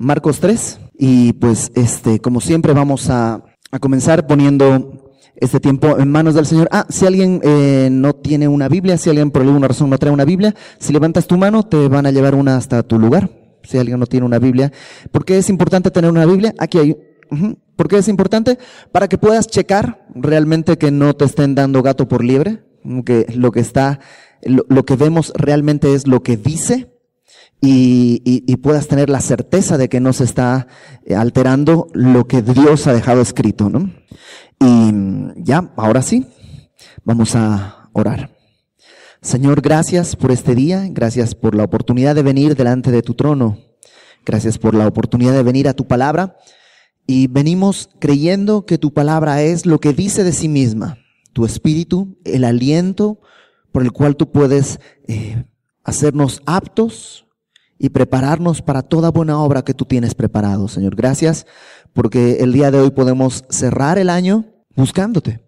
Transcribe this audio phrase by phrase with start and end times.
[0.00, 0.80] Marcos 3.
[0.98, 6.46] Y pues, este, como siempre, vamos a, a comenzar poniendo este tiempo en manos del
[6.46, 6.68] Señor.
[6.72, 10.12] Ah, si alguien eh, no tiene una Biblia, si alguien por alguna razón no trae
[10.12, 13.30] una Biblia, si levantas tu mano, te van a llevar una hasta tu lugar.
[13.62, 14.72] Si alguien no tiene una Biblia.
[15.12, 16.54] ¿Por qué es importante tener una Biblia?
[16.58, 16.96] Aquí hay.
[17.76, 18.58] ¿Por qué es importante?
[18.90, 22.64] Para que puedas checar realmente que no te estén dando gato por liebre,
[23.04, 24.00] que lo que está,
[24.42, 26.88] lo, lo que vemos realmente es lo que dice
[27.60, 30.66] y, y, y, puedas tener la certeza de que no se está
[31.04, 33.90] eh, alterando lo que Dios ha dejado escrito, ¿no?
[34.58, 34.92] Y
[35.36, 36.26] ya, ahora sí,
[37.04, 38.30] vamos a orar.
[39.22, 43.58] Señor, gracias por este día, gracias por la oportunidad de venir delante de tu trono,
[44.24, 46.38] gracias por la oportunidad de venir a tu palabra
[47.06, 50.98] y venimos creyendo que tu palabra es lo que dice de sí misma,
[51.34, 53.20] tu espíritu, el aliento
[53.72, 55.44] por el cual tú puedes eh,
[55.84, 57.26] hacernos aptos
[57.82, 60.94] y prepararnos para toda buena obra que tú tienes preparado, Señor.
[60.94, 61.46] Gracias
[61.94, 64.44] porque el día de hoy podemos cerrar el año
[64.76, 65.42] buscándote,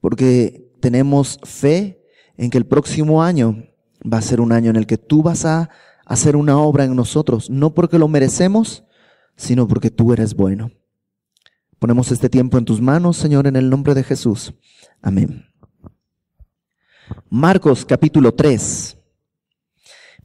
[0.00, 2.02] porque tenemos fe
[2.36, 3.68] en que el próximo año
[4.02, 5.70] va a ser un año en el que tú vas a
[6.06, 8.82] hacer una obra en nosotros, no porque lo merecemos,
[9.36, 10.72] sino porque tú eres bueno.
[11.78, 14.54] Ponemos este tiempo en tus manos, Señor, en el nombre de Jesús.
[15.00, 15.46] Amén.
[17.30, 18.99] Marcos capítulo 3.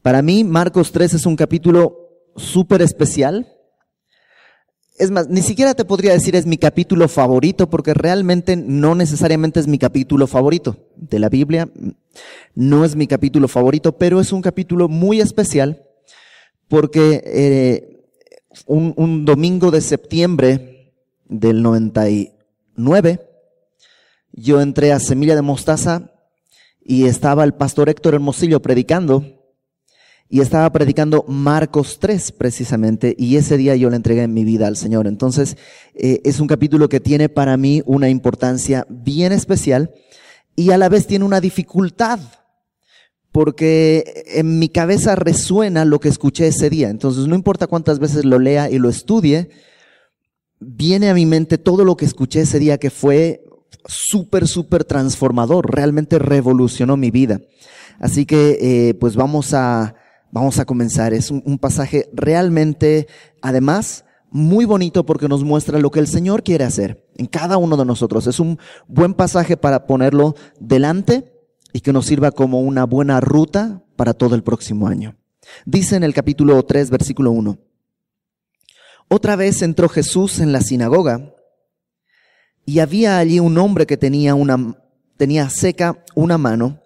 [0.06, 3.52] Para mí, Marcos 3 es un capítulo súper especial.
[5.00, 9.60] Es más, ni siquiera te podría decir es mi capítulo favorito, porque realmente no necesariamente
[9.60, 11.72] es mi capítulo favorito de la Biblia.
[12.54, 15.82] No es mi capítulo favorito, pero es un capítulo muy especial
[16.68, 18.06] porque eh,
[18.68, 20.94] un, un domingo de septiembre
[21.28, 23.28] del 99,
[24.34, 26.12] yo entré a Semilla de Mostaza
[26.80, 29.35] y estaba el pastor Héctor Hermosillo predicando
[30.30, 34.76] y estaba predicando Marcos 3 precisamente y ese día yo le entregué mi vida al
[34.76, 35.08] Señor.
[35.08, 35.58] Entonces
[35.94, 39.92] eh, es un capítulo que tiene para mí una importancia bien especial
[40.56, 42.20] y a la vez tiene una dificultad
[43.32, 46.90] porque en mi cabeza resuena lo que escuché ese día.
[46.90, 49.50] Entonces no importa cuántas veces lo lea y lo estudie,
[50.60, 53.44] viene a mi mente todo lo que escuché ese día que fue
[53.86, 57.42] súper, súper transformador, realmente revolucionó mi vida.
[58.00, 59.96] Así que, eh, pues vamos a,
[60.36, 61.14] vamos a comenzar.
[61.14, 63.08] Es un, pasaje realmente,
[63.42, 67.78] además, muy bonito porque nos muestra lo que el Señor quiere hacer en cada uno
[67.78, 68.28] de nosotros.
[68.28, 71.32] Es un buen pasaje para ponerlo delante
[71.72, 75.16] y que nos sirva como una buena ruta para todo el próximo año.
[75.66, 77.58] Dice en el capítulo 3, versículo 1.
[79.08, 81.34] Otra vez entró Jesús en la sinagoga
[82.66, 84.76] y había allí un hombre que tenía una,
[85.16, 86.82] tenía seca una mano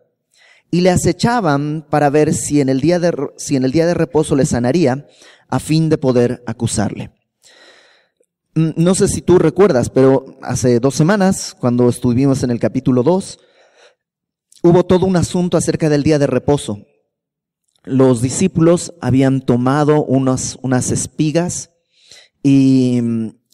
[0.71, 3.93] y le acechaban para ver si en el día de, si en el día de
[3.93, 5.07] reposo le sanaría
[5.47, 7.11] a fin de poder acusarle.
[8.55, 13.03] Mm, no sé si tú recuerdas, pero hace dos semanas, cuando estuvimos en el capítulo
[13.03, 13.39] 2,
[14.63, 16.85] hubo todo un asunto acerca del día de reposo.
[17.83, 21.71] Los discípulos habían tomado unas, unas espigas
[22.43, 23.01] y,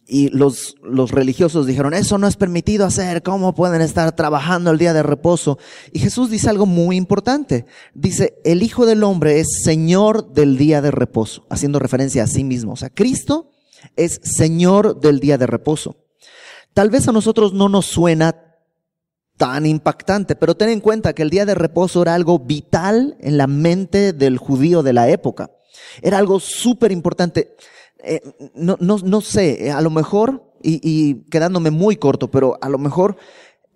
[0.07, 4.77] y los, los religiosos dijeron, eso no es permitido hacer, ¿cómo pueden estar trabajando el
[4.77, 5.57] día de reposo?
[5.91, 7.65] Y Jesús dice algo muy importante.
[7.93, 12.43] Dice, el Hijo del Hombre es Señor del día de reposo, haciendo referencia a sí
[12.43, 12.73] mismo.
[12.73, 13.51] O sea, Cristo
[13.95, 16.05] es Señor del día de reposo.
[16.73, 18.41] Tal vez a nosotros no nos suena
[19.37, 23.37] tan impactante, pero ten en cuenta que el día de reposo era algo vital en
[23.37, 25.51] la mente del judío de la época.
[26.01, 27.55] Era algo súper importante.
[28.05, 28.21] Eh,
[28.53, 32.77] no, no, no sé, eh, a lo mejor, y, quedándome muy corto, pero a lo
[32.77, 33.17] mejor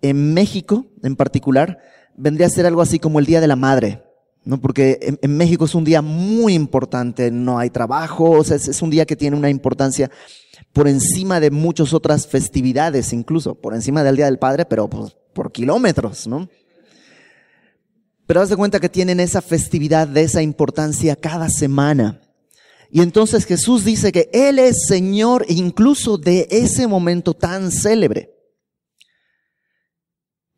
[0.02, 1.78] en México en particular
[2.16, 4.02] vendría a ser algo así como el Día de la Madre.
[4.44, 4.60] ¿no?
[4.60, 8.80] Porque en, México es un día muy importante, no hay trabajo, o sea, es, es,
[8.80, 10.10] un día que tiene una importancia
[10.72, 15.16] por encima de muchas otras festividades, incluso por encima del Día del Padre, pero pues,
[15.34, 16.48] por kilómetros, ¿no?
[18.26, 22.20] Pero haz de cuenta que tienen esa festividad de esa importancia cada semana.
[22.90, 28.34] Y entonces Jesús dice que Él es Señor incluso de ese momento tan célebre.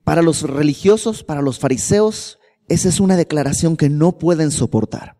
[0.04, 2.38] Para los religiosos, para los fariseos,
[2.68, 5.18] esa es una declaración que no pueden soportar.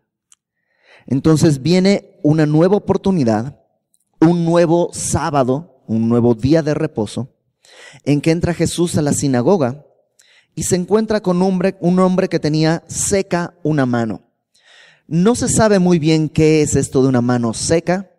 [1.05, 3.59] Entonces viene una nueva oportunidad,
[4.19, 7.35] un nuevo sábado, un nuevo día de reposo,
[8.05, 9.85] en que entra Jesús a la sinagoga
[10.55, 14.32] y se encuentra con un hombre, un hombre que tenía seca una mano.
[15.07, 18.11] No se sabe muy bien qué es esto de una mano seca,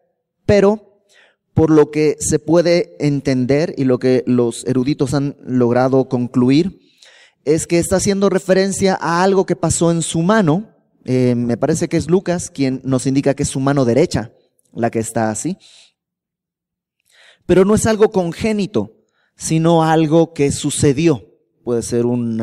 [0.44, 1.02] pero
[1.54, 6.80] por lo que se puede entender y lo que los eruditos han logrado concluir,
[7.44, 10.70] es que está haciendo referencia a algo que pasó en su mano.
[11.04, 14.32] Eh, me parece que es Lucas quien nos indica que es su mano derecha
[14.72, 15.56] la que está así.
[17.46, 18.92] Pero no es algo congénito,
[19.36, 21.24] sino algo que sucedió.
[21.62, 22.40] Puede ser un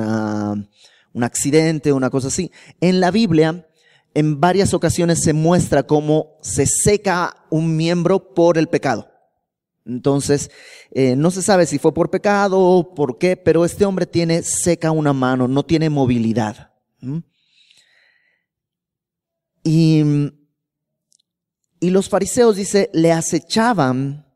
[1.20, 2.52] accidente, una cosa así.
[2.80, 3.68] En la Biblia,
[4.14, 9.10] en varias ocasiones se muestra cómo se seca un miembro por el pecado.
[9.86, 10.52] Entonces,
[10.92, 14.44] eh, no se sabe si fue por pecado o por qué, pero este hombre tiene
[14.44, 16.72] seca una mano, no tiene movilidad.
[19.64, 20.04] Y,
[21.80, 24.28] y los fariseos, dice, le acechaban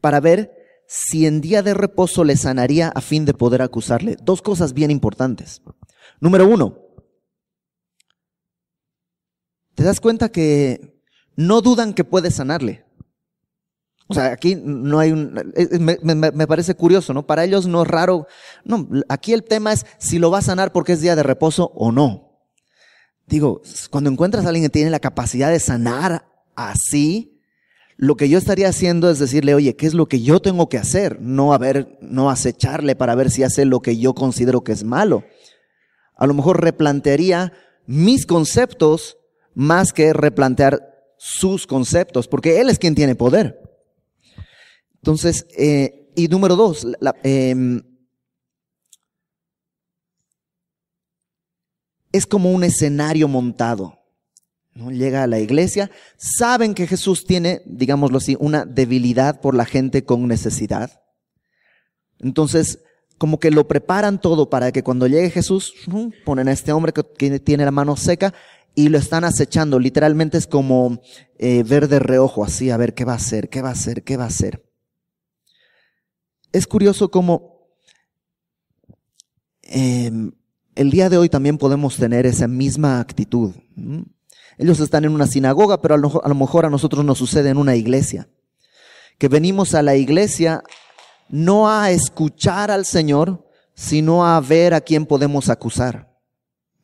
[0.00, 0.54] para ver
[0.86, 4.16] si en día de reposo le sanaría a fin de poder acusarle.
[4.22, 5.60] Dos cosas bien importantes.
[6.18, 6.87] Número uno,
[9.78, 11.00] te das cuenta que
[11.36, 12.84] no dudan que puede sanarle.
[14.08, 15.32] O sea, aquí no hay un,
[15.78, 17.28] me, me, parece curioso, ¿no?
[17.28, 18.26] Para ellos no es raro.
[18.64, 21.70] No, aquí el tema es si lo va a sanar porque es día de reposo
[21.76, 22.40] o no.
[23.28, 26.26] Digo, cuando encuentras a alguien que tiene la capacidad de sanar
[26.56, 27.40] así,
[27.96, 30.78] lo que yo estaría haciendo es decirle, oye, ¿qué es lo que yo tengo que
[30.78, 31.20] hacer?
[31.20, 34.82] No a ver, no acecharle para ver si hace lo que yo considero que es
[34.82, 35.22] malo.
[36.16, 37.52] A lo mejor replantearía
[37.86, 39.17] mis conceptos
[39.58, 40.78] más que replantear
[41.16, 43.60] sus conceptos, porque él es quien tiene poder.
[45.02, 46.86] Entonces, eh, y número dos,
[47.24, 47.82] em,
[52.12, 53.98] es como un escenario montado.
[54.74, 54.92] ¿no?
[54.92, 60.04] Llega a la iglesia, saben que Jesús tiene, digámoslo así, una debilidad por la gente
[60.04, 61.02] con necesidad.
[62.20, 62.78] Entonces,
[63.18, 65.74] como que lo preparan todo para que cuando llegue Jesús,
[66.24, 68.32] ponen a este hombre que tiene la mano seca
[68.78, 69.78] y lo están acechando.
[69.78, 71.00] Literalmente es como
[71.38, 74.04] eh, ver de reojo así, a ver qué va a hacer, qué va a hacer,
[74.04, 74.68] qué va a hacer
[76.52, 77.68] es curioso cómo
[79.62, 80.32] em,
[80.74, 83.54] el día de hoy también podemos tener esa misma actitud.
[84.56, 87.50] Ellos están en una sinagoga, pero a lo, a lo mejor a nosotros nos sucede
[87.50, 88.28] en una iglesia.
[89.18, 90.62] Que venimos a la iglesia
[91.28, 96.07] no a escuchar al Señor, sino a ver a quién podemos acusar.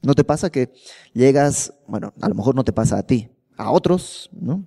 [0.05, 0.73] ¿No te pasa que
[1.13, 4.67] llegas, bueno, a lo mejor no te pasa a ti, a otros, ¿no?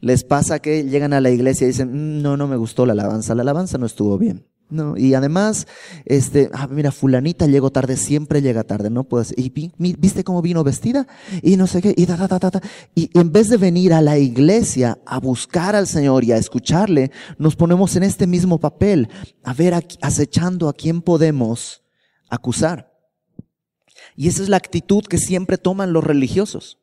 [0.00, 2.92] les pasa que llegan a la iglesia y dicen, mm, no, no me gustó la
[2.92, 4.46] alabanza, la alabanza no estuvo bien.
[4.68, 5.68] No, y además,
[6.06, 10.64] este, ah, mira, fulanita llegó tarde, siempre llega tarde, no puedes, y viste cómo vino
[10.64, 11.06] vestida,
[11.40, 12.60] y no sé qué, y ta, ta, ta, ta,
[12.92, 17.12] Y en vez de venir a la iglesia a buscar al Señor y a escucharle,
[17.38, 19.08] nos ponemos en este mismo papel,
[19.44, 19.72] a ver,
[20.02, 21.84] acechando a quién podemos
[22.28, 22.95] acusar.
[24.16, 26.78] Y esa es la actitud que siempre toman los religiosos.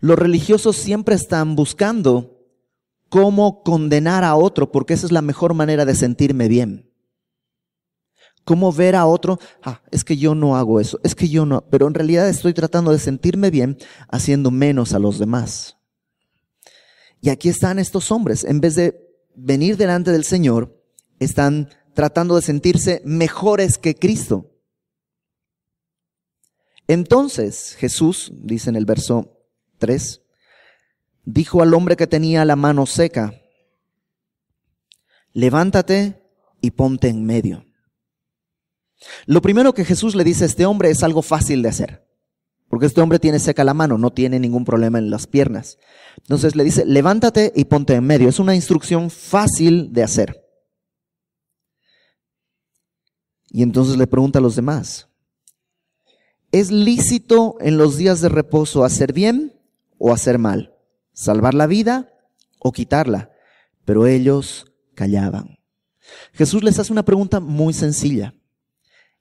[0.00, 2.36] Los religiosos siempre están buscando
[3.08, 6.90] cómo condenar a otro, porque esa es la mejor manera de sentirme bien.
[8.44, 11.64] Cómo ver a otro, ah, es que yo no hago eso, es que yo no,
[11.68, 13.76] pero en realidad estoy tratando de sentirme bien
[14.08, 15.76] haciendo menos a los demás.
[17.20, 19.00] Y aquí están estos hombres, en vez de
[19.34, 20.80] venir delante del Señor,
[21.18, 24.55] están tratando de sentirse mejores que Cristo.
[26.88, 29.38] Entonces Jesús, dice en el verso
[29.78, 30.22] 3,
[31.24, 33.34] dijo al hombre que tenía la mano seca,
[35.32, 36.22] levántate
[36.60, 37.66] y ponte en medio.
[39.26, 42.08] Lo primero que Jesús le dice a este hombre es algo fácil de hacer,
[42.68, 45.78] porque este hombre tiene seca la mano, no tiene ningún problema en las piernas.
[46.18, 48.28] Entonces le dice, levántate y ponte en medio.
[48.28, 50.42] Es una instrucción fácil de hacer.
[53.48, 55.08] Y entonces le pregunta a los demás,
[56.60, 59.60] ¿es lícito en los días de reposo hacer bien
[59.98, 60.74] o hacer mal,
[61.12, 62.12] salvar la vida
[62.58, 63.30] o quitarla.
[63.84, 65.58] Pero ellos callaban.
[66.32, 68.34] Jesús les hace una pregunta muy sencilla.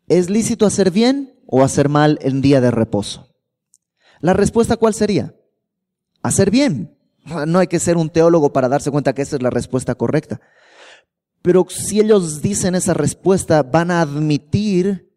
[0.08, 3.36] ¿Es lícito hacer bien o hacer mal en día de reposo?
[4.22, 5.36] La respuesta cuál sería?
[6.22, 6.98] Hacer bien.
[7.48, 10.42] No hay que ser un teólogo para darse cuenta que esa es la respuesta correcta.
[11.42, 15.12] Pero si ellos dicen esa respuesta, van a admitir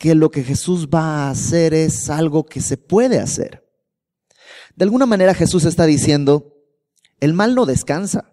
[0.00, 3.68] que lo que Jesús va a hacer es algo que se puede hacer.
[4.74, 6.54] De alguna manera Jesús está diciendo,
[7.20, 8.32] el mal no descansa.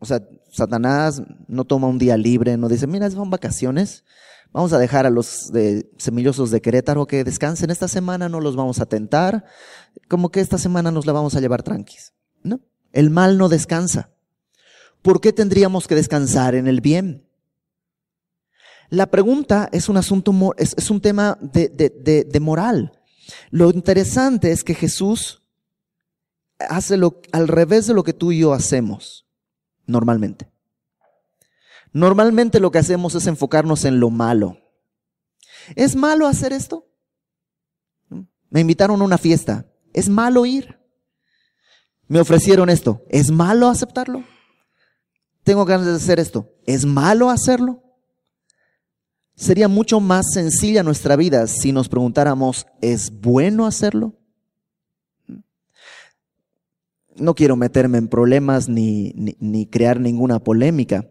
[0.00, 4.02] O sea, Satanás no toma un día libre, no dice, mira, son vacaciones,
[4.52, 8.56] vamos a dejar a los de semillosos de Querétaro que descansen esta semana, no los
[8.56, 9.44] vamos a tentar,
[10.08, 12.12] como que esta semana nos la vamos a llevar tranquis.
[12.42, 12.58] No,
[12.90, 14.10] el mal no descansa.
[15.00, 17.24] ¿Por qué tendríamos que descansar en el bien?
[18.94, 22.92] La pregunta es un asunto, es, un tema de, de, de moral.
[23.50, 25.42] Lo interesante es que Jesús
[26.58, 29.26] hace lo, al revés de lo que tú y yo hacemos
[29.86, 30.48] normalmente.
[31.92, 34.58] Normalmente lo que hacemos es enfocarnos en lo malo.
[35.74, 36.86] ¿Es malo hacer esto?
[38.50, 39.66] Me invitaron a una fiesta.
[39.92, 40.78] ¿Es malo ir?
[42.06, 43.02] Me ofrecieron esto.
[43.08, 44.24] ¿Es malo aceptarlo?
[45.42, 46.52] Tengo ganas de hacer esto.
[46.66, 47.83] ¿Es malo hacerlo?
[49.36, 54.14] Sería mucho más sencilla nuestra vida si nos preguntáramos, ¿es bueno hacerlo?
[57.16, 61.08] No quiero meterme en problemas ni, ni, crear ninguna polémica,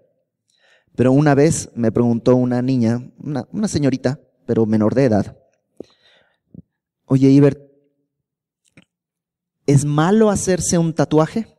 [0.96, 5.38] pero una vez me preguntó una niña, una, una señorita, pero menor de edad,
[7.06, 7.70] oye Iber,
[9.66, 11.53] ¿es malo hacerse un tatuaje?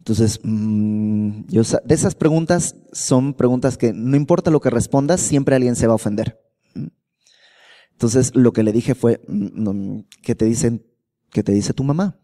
[0.00, 5.54] Entonces, mm, yo, de esas preguntas son preguntas que no importa lo que respondas, siempre
[5.54, 6.40] alguien se va a ofender.
[7.92, 10.86] Entonces, lo que le dije fue, mm, ¿qué te dicen?
[11.28, 12.18] ¿Qué te dice tu mamá?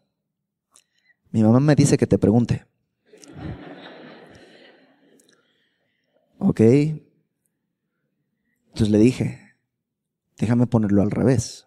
[1.31, 2.67] Mi mamá me dice que te pregunte.
[6.39, 6.61] Ok.
[8.69, 9.55] Entonces le dije,
[10.39, 11.67] déjame ponerlo al revés.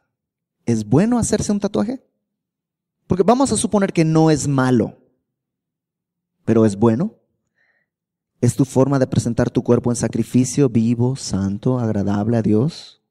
[0.66, 2.04] ¿Es bueno hacerse un tatuaje?
[3.06, 4.98] Porque vamos a suponer que no es malo
[6.50, 7.14] pero es bueno.
[8.42, 13.04] Es tu forma de presentar tu cuerpo en sacrificio vivo, santo, agradable a Dios.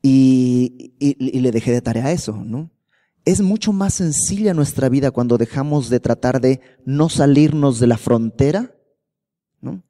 [0.00, 2.70] Y, le dejé de tarea eso, ¿no?
[3.26, 7.98] Es mucho más sencilla nuestra vida cuando dejamos de tratar de no salirnos de la
[7.98, 8.74] frontera,
[9.60, 9.84] ¿no?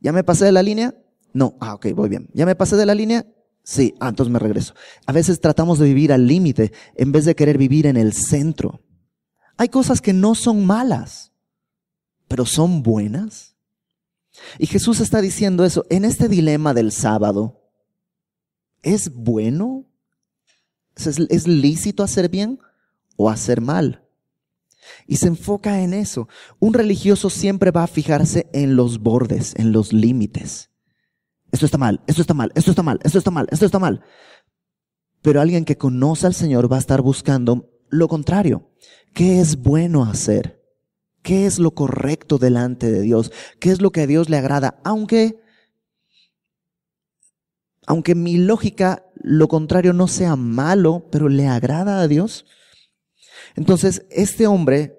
[0.00, 0.94] ¿Ya me pasé de la línea?
[1.32, 2.30] No, ah, ok, voy bien.
[2.34, 3.26] ¿Ya me pasé de la línea?
[3.64, 4.74] Sí, ah, entonces me regreso.
[5.06, 8.80] A veces tratamos de vivir al límite en vez de querer vivir en el centro.
[9.56, 11.32] Hay cosas que no son malas,
[12.28, 13.54] pero son buenas.
[14.58, 17.60] Y Jesús está diciendo eso en este dilema del sábado.
[18.82, 19.86] ¿Es bueno?
[20.96, 22.58] ¿Es, lícito hacer bien
[23.16, 24.04] o hacer mal?
[25.06, 26.28] Y se enfoca en eso.
[26.58, 30.70] Un religioso siempre va a fijarse en los bordes, en los límites.
[31.52, 34.02] Esto está mal, esto está mal, esto está mal, esto está mal, esto está mal.
[35.20, 38.70] Pero alguien que conoce al Señor va a estar buscando lo contrario.
[39.12, 40.62] ¿Qué es bueno hacer?
[41.22, 43.30] ¿Qué es lo correcto delante de Dios?
[43.60, 44.80] ¿Qué es lo que a Dios le agrada?
[44.84, 45.40] Aunque,
[47.86, 52.44] aunque mi lógica, lo contrario no sea malo, pero le agrada a Dios.
[53.54, 54.98] Entonces, este hombre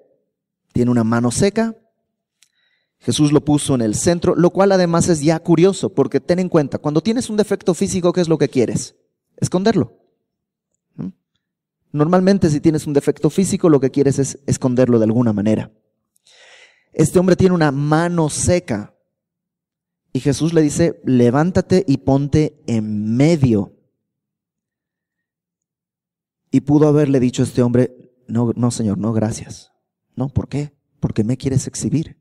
[0.72, 1.76] tiene una mano seca.
[3.00, 6.48] Jesús lo puso en el centro, lo cual además es ya curioso, porque ten en
[6.48, 8.94] cuenta, cuando tienes un defecto físico, ¿qué es lo que quieres?
[9.36, 10.03] Esconderlo.
[11.94, 15.70] Normalmente si tienes un defecto físico lo que quieres es esconderlo de alguna manera.
[16.92, 18.96] Este hombre tiene una mano seca
[20.12, 23.76] y Jesús le dice, levántate y ponte en medio.
[26.50, 29.70] Y pudo haberle dicho a este hombre, no, no Señor, no, gracias.
[30.16, 30.74] No, ¿por qué?
[30.98, 32.18] Porque me quieres exhibir.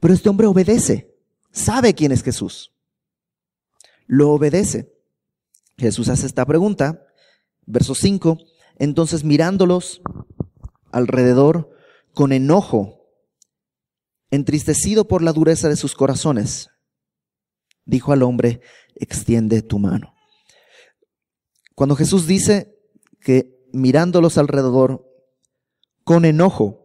[0.00, 1.14] Pero este hombre obedece,
[1.52, 2.72] sabe quién es Jesús.
[4.06, 4.94] Lo obedece.
[5.76, 7.06] Jesús hace esta pregunta,
[7.66, 8.38] verso 5,
[8.78, 10.02] entonces mirándolos
[10.90, 11.70] alrededor
[12.12, 13.08] con enojo,
[14.30, 16.70] entristecido por la dureza de sus corazones,
[17.84, 18.60] dijo al hombre,
[18.96, 20.14] extiende tu mano.
[21.74, 22.78] Cuando Jesús dice
[23.20, 25.04] que mirándolos alrededor
[26.04, 26.84] con enojo,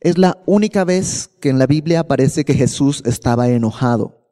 [0.00, 4.22] es la única vez que en la Biblia aparece que Jesús estaba enojado.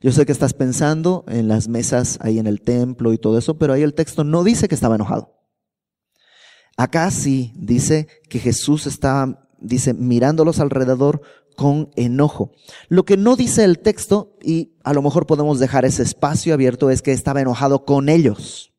[0.00, 3.56] Yo sé que estás pensando en las mesas ahí en el templo y todo eso,
[3.56, 5.41] pero ahí el texto no dice que estaba enojado.
[6.76, 11.22] Acá sí dice que Jesús estaba, dice, mirándolos alrededor
[11.56, 12.52] con enojo.
[12.88, 16.90] Lo que no dice el texto, y a lo mejor podemos dejar ese espacio abierto,
[16.90, 18.72] es que estaba enojado con ellos.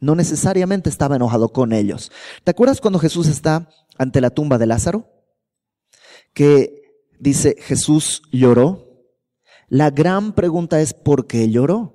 [0.00, 2.12] No necesariamente estaba enojado con ellos.
[2.44, 5.08] ¿Te acuerdas cuando Jesús está ante la tumba de Lázaro?
[6.32, 6.82] Que
[7.18, 8.86] dice, Jesús lloró.
[9.68, 11.94] La gran pregunta es, ¿por qué lloró?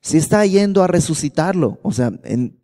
[0.00, 2.57] Si está yendo a resucitarlo, o sea, en,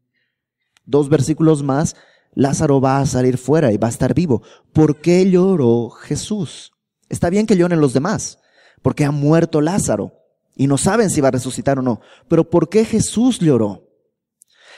[0.85, 1.97] dos versículos más,
[2.35, 4.43] Lázaro va a salir fuera y va a estar vivo.
[4.73, 6.73] ¿Por qué lloró Jesús?
[7.09, 8.39] Está bien que lloren los demás,
[8.83, 10.13] porque ha muerto Lázaro
[10.57, 12.01] y no saben si va a resucitar o no.
[12.29, 13.89] Pero ¿por qué Jesús lloró?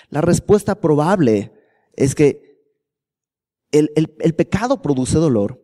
[0.08, 1.52] La respuesta probable
[1.94, 2.60] es que
[3.72, 5.62] el, el pecado produce dolor.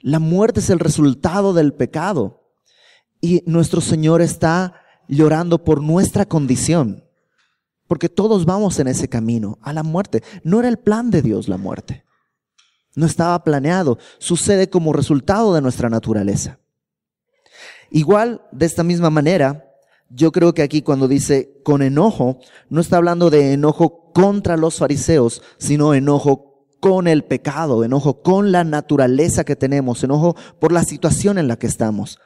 [0.00, 2.52] La muerte es el resultado del pecado.
[3.20, 7.05] Y nuestro Señor está llorando por nuestra condición.
[7.86, 10.22] Porque todos vamos en ese camino, a la muerte.
[10.42, 12.04] No era el plan de Dios la muerte.
[12.94, 13.98] No estaba planeado.
[14.18, 16.58] Sucede como resultado de nuestra naturaleza.
[17.90, 19.66] Igual, de esta misma manera,
[20.08, 22.38] yo creo que aquí cuando dice con enojo,
[22.68, 28.52] no está hablando de enojo contra los fariseos, sino enojo con el pecado, enojo con
[28.52, 32.18] la naturaleza que tenemos, enojo por la situación en la que estamos.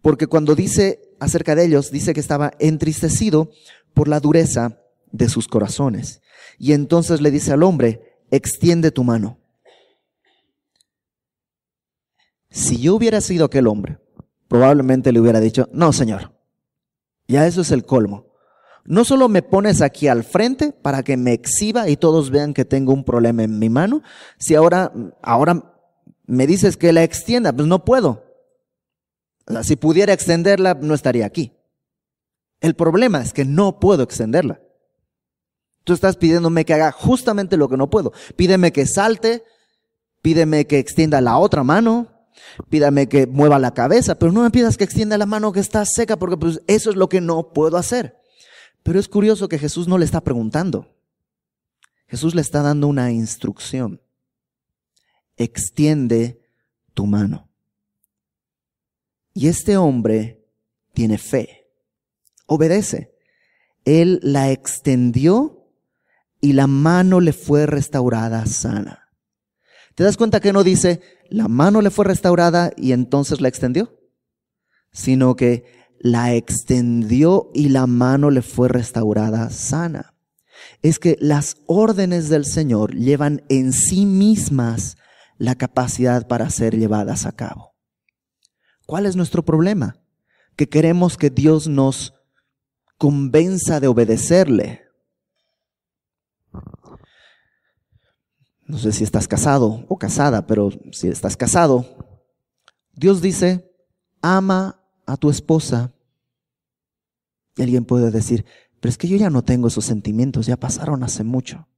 [0.00, 3.50] Porque cuando dice acerca de ellos, dice que estaba entristecido
[3.94, 4.81] por la dureza
[5.12, 6.22] de sus corazones.
[6.58, 9.38] Y entonces le dice al hombre, extiende tu mano.
[12.50, 13.98] Si yo hubiera sido aquel hombre,
[14.48, 16.32] probablemente le hubiera dicho, no, Señor,
[17.28, 18.32] ya eso es el colmo.
[18.84, 22.64] No solo me pones aquí al frente para que me exhiba y todos vean que
[22.64, 24.02] tengo un problema en mi mano,
[24.38, 24.92] si ahora,
[25.22, 25.72] ahora
[26.26, 28.24] me dices que la extienda, pues no puedo.
[29.62, 31.52] si pudiera extenderla, no estaría aquí.
[32.60, 34.60] El problema es que no puedo extenderla.
[35.84, 38.12] Tú estás pidiéndome que haga justamente lo que no puedo.
[38.36, 39.44] Pídeme que salte,
[40.20, 42.08] pídeme que extienda la otra mano,
[42.68, 45.84] pídame que mueva la cabeza, pero no me pidas que extienda la mano que está
[45.84, 48.16] seca, porque pues eso es lo que no puedo hacer.
[48.82, 50.94] Pero es curioso que Jesús no le está preguntando.
[52.06, 54.00] Jesús le está dando una instrucción.
[55.36, 56.42] Extiende
[56.94, 57.48] tu mano.
[59.34, 60.44] Y este hombre
[60.92, 61.70] tiene fe.
[62.46, 63.14] Obedece.
[63.84, 65.61] Él la extendió
[66.42, 69.08] y la mano le fue restaurada sana.
[69.94, 73.96] ¿Te das cuenta que no dice, la mano le fue restaurada y entonces la extendió?
[74.92, 75.64] Sino que
[76.00, 80.14] la extendió y la mano le fue restaurada sana.
[80.82, 84.96] Es que las órdenes del Señor llevan en sí mismas
[85.38, 87.76] la capacidad para ser llevadas a cabo.
[88.84, 89.96] ¿Cuál es nuestro problema?
[90.56, 92.14] Que queremos que Dios nos
[92.98, 94.82] convenza de obedecerle.
[98.72, 101.84] No sé si estás casado o casada, pero si estás casado,
[102.94, 103.70] Dios dice,
[104.22, 105.92] ama a tu esposa.
[107.54, 108.46] Y alguien puede decir,
[108.80, 111.68] pero es que yo ya no tengo esos sentimientos, ya pasaron hace mucho.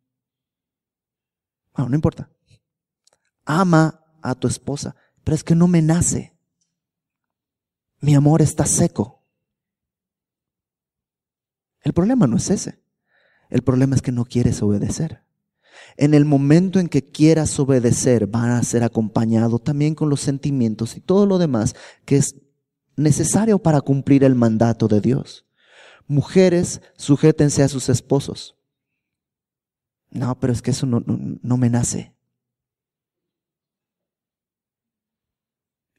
[1.75, 2.31] Bueno, no importa.
[3.45, 6.39] Ama a tu esposa, pero es que no me nace.
[7.99, 9.27] Mi amor está seco.
[11.81, 12.85] El problema no es ese.
[13.51, 15.25] El problema es que no quieres obedecer.
[15.97, 20.97] En el momento en que quieras obedecer, van a ser acompañado también con los sentimientos
[20.97, 22.37] y todo lo demás que es
[22.97, 25.47] necesario para cumplir el mandato de Dios.
[26.07, 28.57] Mujeres, sujétense a sus esposos.
[30.11, 32.15] No, pero es que eso no, no, me nace.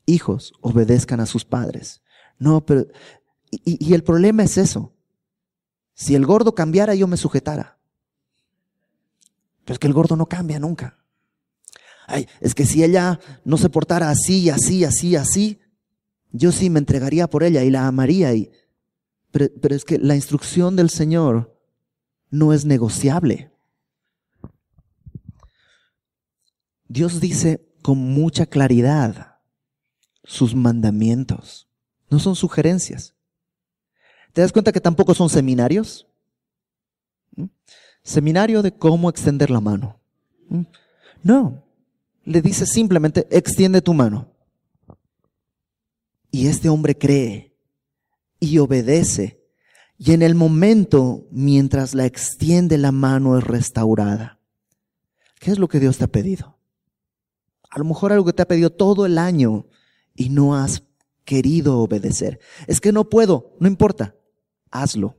[0.05, 2.01] Hijos, obedezcan a sus padres.
[2.37, 2.85] No, pero...
[3.49, 4.93] Y, y el problema es eso.
[5.93, 7.74] Si el gordo cambiara, yo me sujetara.
[9.65, 10.97] Pero es que el gordo no cambia nunca.
[12.07, 15.59] Ay, es que si ella no se portara así, así, así, así,
[16.31, 18.33] yo sí me entregaría por ella y la amaría.
[18.33, 18.51] Y,
[19.31, 21.59] pero, es que la instrucción del Señor
[22.29, 23.51] no es negociable.
[26.87, 29.39] Dios dice con mucha claridad
[30.23, 31.67] sus mandamientos.
[32.09, 33.15] No son sugerencias.
[34.33, 36.07] ¿Te das cuenta que tampoco son seminarios?
[37.35, 37.45] ¿Mm?
[38.05, 39.99] Seminario de cómo extender la mano.
[40.47, 40.61] ¿Mm?
[41.23, 41.63] No.
[42.23, 44.31] Le dice simplemente, extiende tu mano.
[46.29, 47.55] Y este hombre cree
[48.39, 49.43] y obedece.
[49.97, 54.39] Y en el momento, mientras la extiende la mano, es restaurada.
[55.39, 56.59] ¿Qué es lo que Dios te ha pedido?
[57.71, 59.65] A lo mejor algo que te ha pedido todo el año
[60.13, 60.83] y no has
[61.23, 62.39] querido obedecer.
[62.67, 64.15] Es que no puedo, no importa,
[64.69, 65.17] hazlo.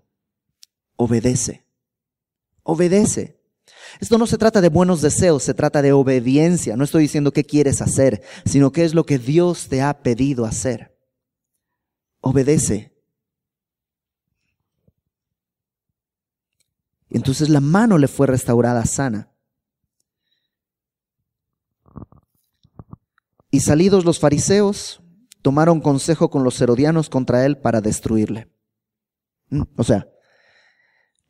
[0.94, 1.65] Obedece.
[2.68, 3.40] Obedece.
[4.00, 6.76] Esto no se trata de buenos deseos, se trata de obediencia.
[6.76, 10.44] No estoy diciendo qué quieres hacer, sino qué es lo que Dios te ha pedido
[10.44, 10.96] hacer
[12.26, 12.92] obedece.
[17.08, 19.30] Entonces la mano le fue restaurada sana.
[23.50, 25.00] Y salidos los fariseos,
[25.40, 28.50] tomaron consejo con los herodianos contra él para destruirle.
[29.50, 30.08] Mm, o sea,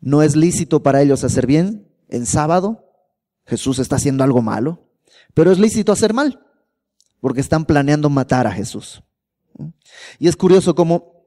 [0.00, 2.84] no es lícito para ellos hacer bien en sábado.
[3.46, 4.88] Jesús está haciendo algo malo,
[5.34, 6.40] pero es lícito hacer mal,
[7.20, 9.02] porque están planeando matar a Jesús.
[10.18, 11.24] Y es curioso cómo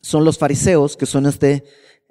[0.00, 1.64] son los fariseos, que son este,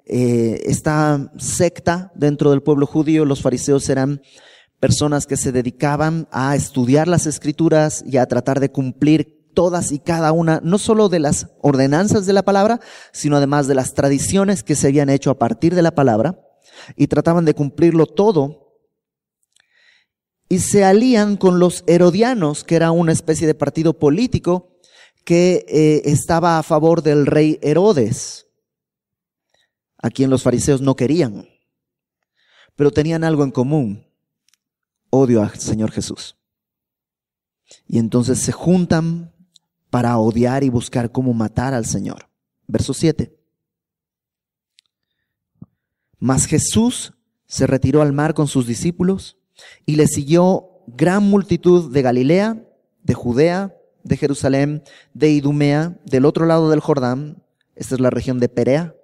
[0.06, 3.24] eh, esta secta dentro del pueblo judío.
[3.24, 4.22] Los fariseos eran
[4.80, 9.98] personas que se dedicaban a estudiar las escrituras y a tratar de cumplir todas y
[9.98, 12.78] cada una, no solo de las ordenanzas de la palabra,
[13.10, 16.38] sino además de las tradiciones que se habían hecho a partir de la palabra,
[16.94, 18.82] y trataban de cumplirlo todo.
[20.50, 24.76] Y se alían con los herodianos, que era una especie de partido político,
[25.24, 28.46] que eh, estaba a favor del rey Herodes,
[29.96, 31.48] a quien los fariseos no querían,
[32.76, 34.06] pero tenían algo en común,
[35.08, 36.36] odio al Señor Jesús.
[37.86, 39.32] Y entonces se juntan
[39.90, 42.28] para odiar y buscar cómo matar al Señor.
[42.66, 43.34] Verso 7.
[46.18, 47.14] Mas Jesús
[47.46, 49.38] se retiró al mar con sus discípulos
[49.84, 52.62] y le siguió gran multitud de Galilea,
[53.02, 54.82] de Judea, de Jerusalén,
[55.14, 57.42] de Idumea, del otro lado del Jordán.
[57.74, 58.94] Esta es la región de Perea,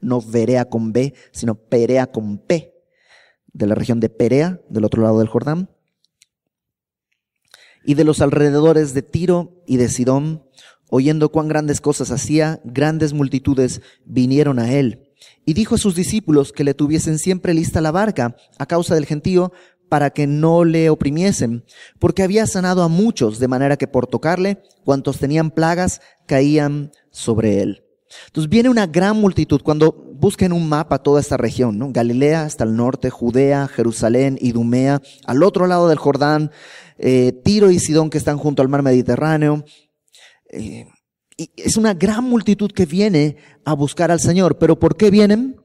[0.00, 2.74] no Verea con B, sino Perea con P,
[3.52, 5.70] de la región de Perea, del otro lado del Jordán.
[7.84, 10.44] Y de los alrededores de Tiro y de Sidón,
[10.88, 15.10] oyendo cuán grandes cosas hacía, grandes multitudes vinieron a él.
[15.46, 19.06] Y dijo a sus discípulos que le tuviesen siempre lista la barca a causa del
[19.06, 19.52] gentío
[19.88, 21.64] para que no le oprimiesen,
[21.98, 27.60] porque había sanado a muchos, de manera que por tocarle, cuantos tenían plagas caían sobre
[27.60, 27.84] él.
[28.26, 29.60] Entonces viene una gran multitud.
[29.62, 31.92] Cuando busquen un mapa toda esta región.
[31.92, 36.50] Galilea hasta el norte, Judea, Jerusalén, Idumea, al otro lado del Jordán,
[36.98, 39.64] eh, Tiro y Sidón que están junto al mar Mediterráneo.
[40.50, 40.86] Eh,
[41.56, 44.58] es una gran multitud que viene a buscar al Señor.
[44.58, 45.56] ¿Pero por qué vienen?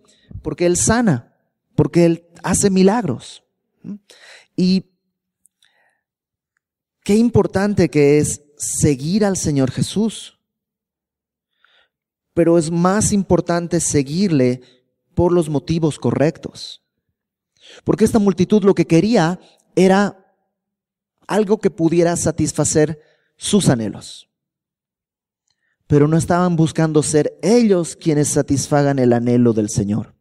[0.42, 1.36] Porque Él sana,
[1.76, 3.44] porque Él hace milagros.
[4.56, 4.86] Y
[7.04, 10.35] qué importante que es seguir al Señor Jesús.
[12.36, 14.62] Pero es más importante seguirle
[15.16, 16.84] por los motivos correctos.
[17.84, 19.40] Porque esta multitud lo que quería
[19.76, 20.22] era
[21.28, 23.00] algo que pudiera satisfacer
[23.38, 24.30] sus anhelos.
[25.88, 30.16] Pero no estaban buscando ser ellos quienes satisfagan el anhelo del Señor.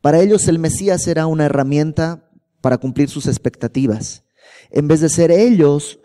[0.00, 4.24] Para ellos el Mesías era una herramienta para cumplir sus expectativas,
[4.70, 6.00] en vez de ser ellos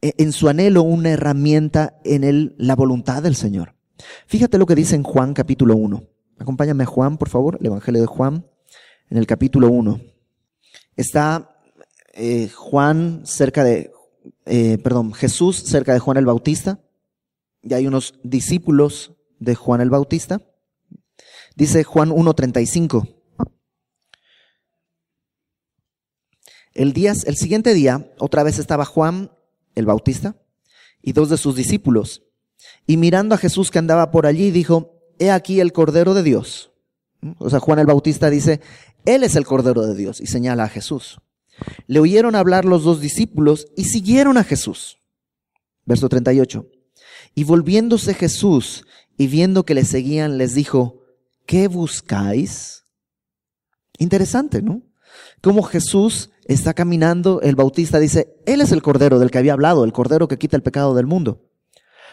[0.00, 3.73] e, en su anhelo una herramienta en la voluntad del Señor.
[4.26, 6.02] Fíjate lo que dice en Juan capítulo 1.
[6.38, 8.46] Acompáñame a Juan, por favor, el Evangelio de Juan,
[9.08, 10.00] en el capítulo 1.
[10.96, 11.60] Está
[12.12, 13.92] eh, Juan cerca de,
[14.46, 16.80] eh, perdón, Jesús cerca de Juan el Bautista,
[17.62, 20.42] y hay unos discípulos de Juan el Bautista.
[21.56, 23.08] Dice Juan 1.35.
[26.74, 29.30] El, día, el siguiente día, otra vez estaba Juan
[29.74, 30.36] el Bautista
[31.00, 32.22] y dos de sus discípulos.
[32.86, 36.72] Y mirando a Jesús que andaba por allí, dijo, he aquí el Cordero de Dios.
[37.38, 38.60] O sea, Juan el Bautista dice,
[39.04, 41.20] Él es el Cordero de Dios y señala a Jesús.
[41.86, 44.98] Le oyeron hablar los dos discípulos y siguieron a Jesús.
[45.84, 46.66] Verso 38.
[47.34, 48.86] Y volviéndose Jesús
[49.16, 51.02] y viendo que le seguían, les dijo,
[51.46, 52.84] ¿qué buscáis?
[53.98, 54.82] Interesante, ¿no?
[55.40, 59.84] Como Jesús está caminando, el bautista dice, Él es el Cordero del que había hablado,
[59.84, 61.42] el Cordero que quita el pecado del mundo.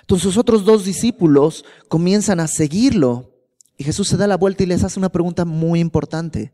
[0.01, 3.31] Entonces sus otros dos discípulos comienzan a seguirlo
[3.77, 6.53] y Jesús se da la vuelta y les hace una pregunta muy importante.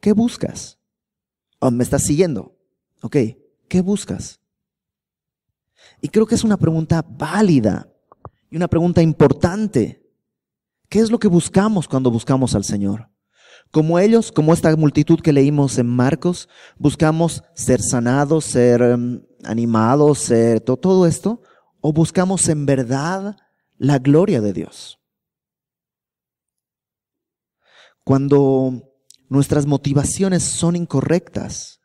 [0.00, 0.78] ¿Qué buscas?
[1.58, 2.56] Oh, me estás siguiendo.
[3.02, 3.16] Ok,
[3.68, 4.40] ¿qué buscas?
[6.00, 7.88] Y creo que es una pregunta válida
[8.50, 10.02] y una pregunta importante.
[10.88, 13.08] ¿Qué es lo que buscamos cuando buscamos al Señor?
[13.70, 16.48] Como ellos, como esta multitud que leímos en Marcos,
[16.78, 21.42] buscamos ser sanados, ser em, animados, ser todo esto,
[21.80, 23.36] o buscamos en verdad
[23.78, 25.00] la gloria de Dios.
[28.04, 28.92] Cuando
[29.28, 31.80] nuestras motivaciones son incorrectas,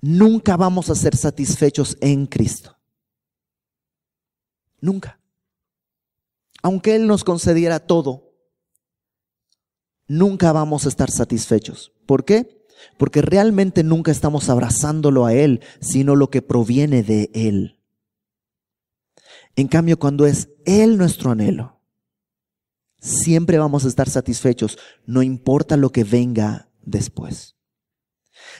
[0.00, 2.78] nunca vamos a ser satisfechos en Cristo.
[4.80, 5.20] Nunca.
[6.62, 8.34] Aunque Él nos concediera todo,
[10.06, 11.92] nunca vamos a estar satisfechos.
[12.06, 12.59] ¿Por qué?
[12.96, 17.78] Porque realmente nunca estamos abrazándolo a Él, sino lo que proviene de Él.
[19.56, 21.80] En cambio, cuando es Él nuestro anhelo,
[23.00, 27.56] siempre vamos a estar satisfechos, no importa lo que venga después.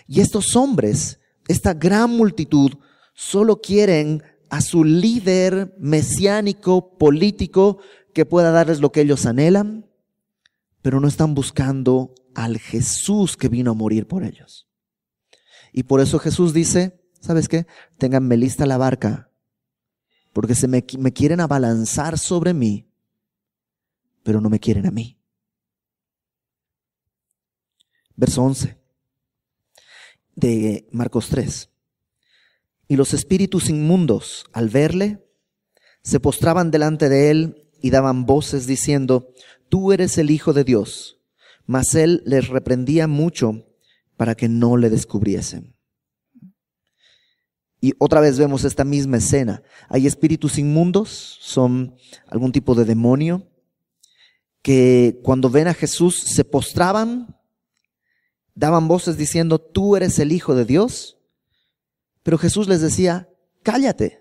[0.07, 2.73] Y estos hombres, esta gran multitud,
[3.15, 7.79] solo quieren a su líder mesiánico, político,
[8.13, 9.87] que pueda darles lo que ellos anhelan,
[10.83, 14.69] pero no están buscando al Jesús que vino a morir por ellos.
[15.73, 17.67] Y por eso Jesús dice, ¿sabes qué?
[17.99, 19.31] Ténganme lista la barca,
[20.33, 22.91] porque se me, me quieren abalanzar sobre mí,
[24.23, 25.19] pero no me quieren a mí.
[28.17, 28.79] Verso 11
[30.35, 31.71] de Marcos 3.
[32.89, 35.25] Y los espíritus inmundos, al verle,
[36.03, 39.33] se postraban delante de él y daban voces diciendo,
[39.69, 41.20] tú eres el Hijo de Dios.
[41.71, 43.65] Mas él les reprendía mucho
[44.17, 45.77] para que no le descubriesen.
[47.81, 49.63] Y otra vez vemos esta misma escena.
[49.89, 51.95] Hay espíritus inmundos, son
[52.27, 53.47] algún tipo de demonio,
[54.63, 57.39] que cuando ven a Jesús se postraban,
[58.57, 61.19] daban voces diciendo, tú eres el Hijo de Dios.
[62.25, 63.29] Pero Jesús les decía,
[63.63, 64.19] cállate.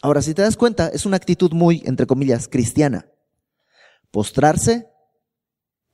[0.00, 3.10] Ahora, si te das cuenta, es una actitud muy, entre comillas, cristiana.
[4.12, 4.89] postrarse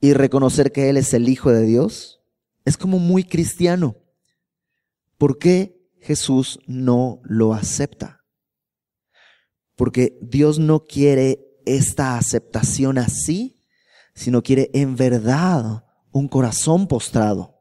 [0.07, 2.21] y reconocer que Él es el Hijo de Dios,
[2.65, 3.97] es como muy cristiano.
[5.19, 8.25] ¿Por qué Jesús no lo acepta?
[9.75, 13.65] Porque Dios no quiere esta aceptación así,
[14.15, 17.59] sino quiere en verdad un corazón postrado.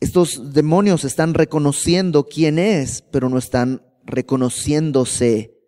[0.00, 5.58] Estos demonios están reconociendo quién es, pero no están reconociéndose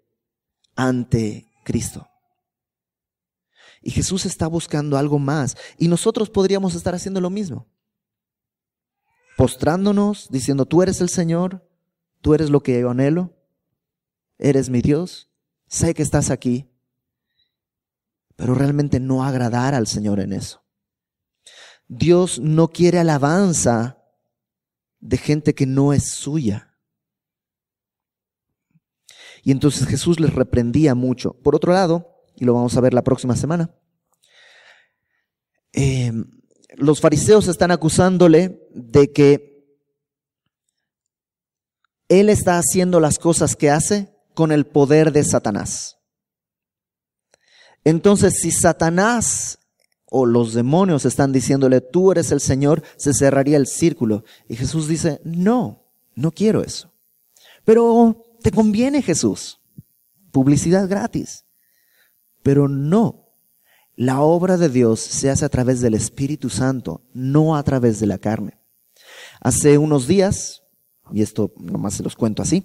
[0.74, 2.11] ante Cristo.
[3.82, 5.56] Y Jesús está buscando algo más.
[5.76, 7.66] Y nosotros podríamos estar haciendo lo mismo.
[9.36, 11.68] Postrándonos, diciendo, tú eres el Señor,
[12.20, 13.34] tú eres lo que yo anhelo,
[14.38, 15.30] eres mi Dios,
[15.66, 16.70] sé que estás aquí,
[18.36, 20.62] pero realmente no agradar al Señor en eso.
[21.88, 23.98] Dios no quiere alabanza
[25.00, 26.78] de gente que no es suya.
[29.42, 31.34] Y entonces Jesús les reprendía mucho.
[31.42, 33.70] Por otro lado, y lo vamos a ver la próxima semana,
[35.72, 36.12] eh,
[36.76, 39.52] los fariseos están acusándole de que
[42.08, 45.98] él está haciendo las cosas que hace con el poder de Satanás.
[47.84, 49.58] Entonces, si Satanás
[50.06, 54.24] o los demonios están diciéndole, tú eres el Señor, se cerraría el círculo.
[54.48, 56.92] Y Jesús dice, no, no quiero eso.
[57.64, 59.60] Pero te conviene Jesús.
[60.30, 61.44] Publicidad gratis.
[62.42, 63.28] Pero no.
[63.94, 68.06] La obra de Dios se hace a través del Espíritu Santo, no a través de
[68.06, 68.58] la carne.
[69.40, 70.62] Hace unos días,
[71.12, 72.64] y esto nomás se los cuento así,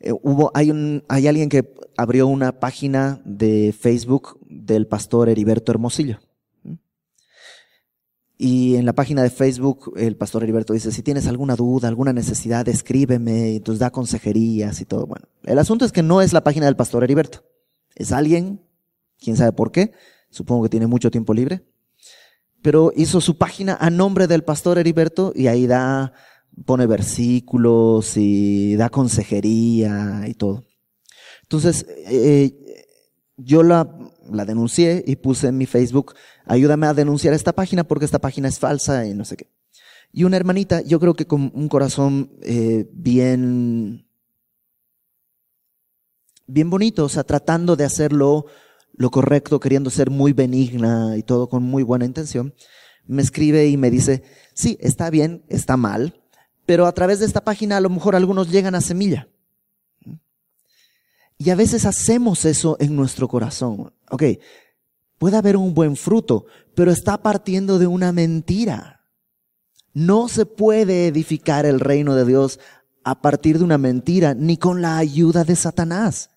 [0.00, 6.20] eh, hubo, hay, hay alguien que abrió una página de Facebook del pastor Heriberto Hermosillo.
[8.40, 12.12] Y en la página de Facebook el pastor Heriberto dice, si tienes alguna duda, alguna
[12.12, 15.06] necesidad, escríbeme, y entonces da consejerías y todo.
[15.06, 17.42] Bueno, el asunto es que no es la página del pastor Heriberto.
[17.96, 18.60] Es alguien,
[19.20, 19.92] quién sabe por qué,
[20.30, 21.64] supongo que tiene mucho tiempo libre,
[22.62, 26.12] pero hizo su página a nombre del pastor Heriberto y ahí da
[26.64, 30.64] pone versículos y da consejería y todo.
[31.42, 32.84] Entonces, eh,
[33.36, 33.96] yo la,
[34.30, 38.48] la denuncié y puse en mi Facebook, ayúdame a denunciar esta página porque esta página
[38.48, 39.50] es falsa y no sé qué.
[40.12, 44.06] Y una hermanita, yo creo que con un corazón eh, bien,
[46.46, 48.46] bien bonito, o sea, tratando de hacerlo
[48.98, 52.52] lo correcto, queriendo ser muy benigna y todo con muy buena intención,
[53.06, 56.20] me escribe y me dice, sí, está bien, está mal,
[56.66, 59.28] pero a través de esta página a lo mejor algunos llegan a semilla.
[61.38, 63.94] Y a veces hacemos eso en nuestro corazón.
[64.10, 64.24] Ok,
[65.16, 69.04] puede haber un buen fruto, pero está partiendo de una mentira.
[69.94, 72.58] No se puede edificar el reino de Dios
[73.04, 76.30] a partir de una mentira, ni con la ayuda de Satanás.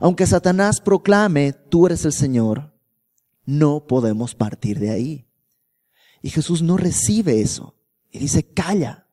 [0.00, 2.72] Aunque Satanás proclame, tú eres el Señor,
[3.44, 5.28] no podemos partir de ahí.
[6.22, 7.76] Y Jesús no recibe eso.
[8.10, 9.06] Y dice, calla.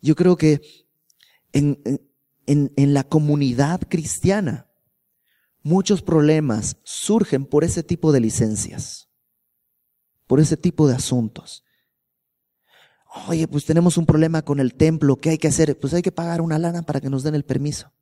[0.00, 0.60] Yo creo que
[1.52, 1.82] en,
[2.46, 4.70] en, en la comunidad cristiana
[5.62, 9.08] muchos problemas surgen por ese tipo de licencias,
[10.28, 11.64] por ese tipo de asuntos.
[13.28, 15.76] Oye, pues tenemos un problema con el templo, ¿qué hay que hacer?
[15.80, 17.92] Pues hay que pagar una lana para que nos den el permiso.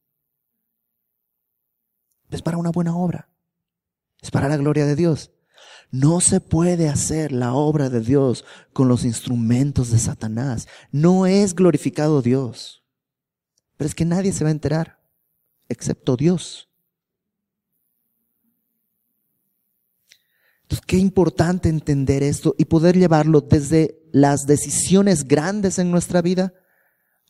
[2.34, 3.28] Es para una buena obra.
[4.20, 5.30] Es para la gloria de Dios.
[5.90, 10.66] No se puede hacer la obra de Dios con los instrumentos de Satanás.
[10.90, 12.82] No es glorificado Dios.
[13.76, 15.00] Pero es que nadie se va a enterar,
[15.68, 16.68] excepto Dios.
[20.62, 26.54] Entonces, qué importante entender esto y poder llevarlo desde las decisiones grandes en nuestra vida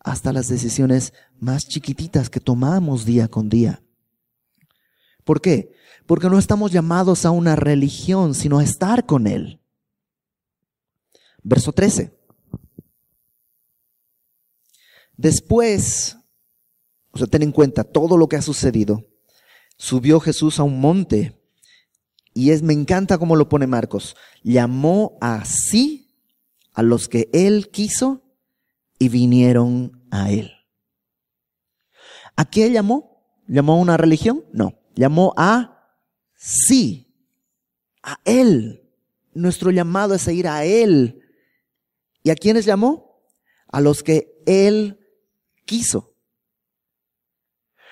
[0.00, 3.83] hasta las decisiones más chiquititas que tomamos día con día.
[5.24, 5.72] ¿Por qué?
[6.06, 9.60] Porque no estamos llamados a una religión, sino a estar con Él.
[11.42, 12.12] Verso 13.
[15.16, 16.18] Después,
[17.10, 19.04] o sea, ten en cuenta todo lo que ha sucedido.
[19.76, 21.40] Subió Jesús a un monte
[22.34, 24.16] y es, me encanta cómo lo pone Marcos.
[24.42, 26.18] Llamó así
[26.74, 28.22] a los que él quiso
[28.98, 30.52] y vinieron a él.
[32.36, 33.24] ¿A qué llamó?
[33.46, 34.44] ¿Llamó a una religión?
[34.52, 34.74] No.
[34.94, 35.70] Llamó a
[36.34, 37.14] Sí,
[38.02, 38.90] a Él.
[39.32, 41.22] Nuestro llamado es a ir a Él.
[42.22, 43.22] ¿Y a quiénes llamó?
[43.68, 45.00] A los que Él
[45.64, 46.14] quiso.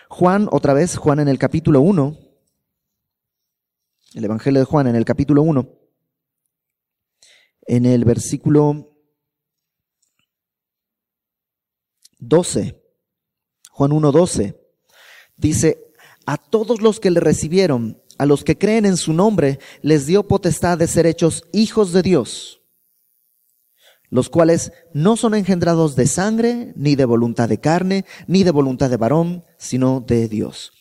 [0.09, 2.19] Juan, otra vez, Juan en el capítulo 1,
[4.15, 5.79] el Evangelio de Juan en el capítulo 1,
[7.63, 8.95] en el versículo
[12.19, 12.79] 12,
[13.71, 14.61] Juan 1, 12,
[15.37, 15.92] dice,
[16.27, 20.27] a todos los que le recibieron, a los que creen en su nombre, les dio
[20.29, 22.63] potestad de ser hechos hijos de Dios,
[24.11, 28.91] los cuales no son engendrados de sangre, ni de voluntad de carne, ni de voluntad
[28.91, 30.73] de varón, sino de Dios.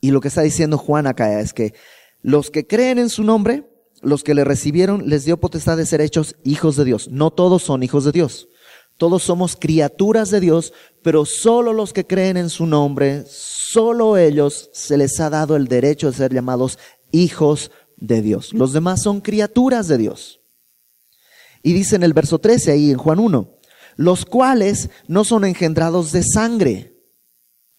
[0.00, 1.74] Y lo que está diciendo Juan acá es que
[2.22, 3.68] los que creen en su nombre,
[4.00, 7.08] los que le recibieron, les dio potestad de ser hechos hijos de Dios.
[7.08, 8.48] No todos son hijos de Dios.
[8.96, 13.24] Todos somos criaturas de Dios, pero solo los que creen en su nombre,
[13.72, 16.78] solo ellos se les ha dado el derecho de ser llamados
[17.10, 18.52] hijos de Dios.
[18.52, 20.40] Los demás son criaturas de Dios.
[21.62, 23.48] Y dice en el verso 13 ahí en Juan 1,
[23.96, 26.94] los cuales no son engendrados de sangre.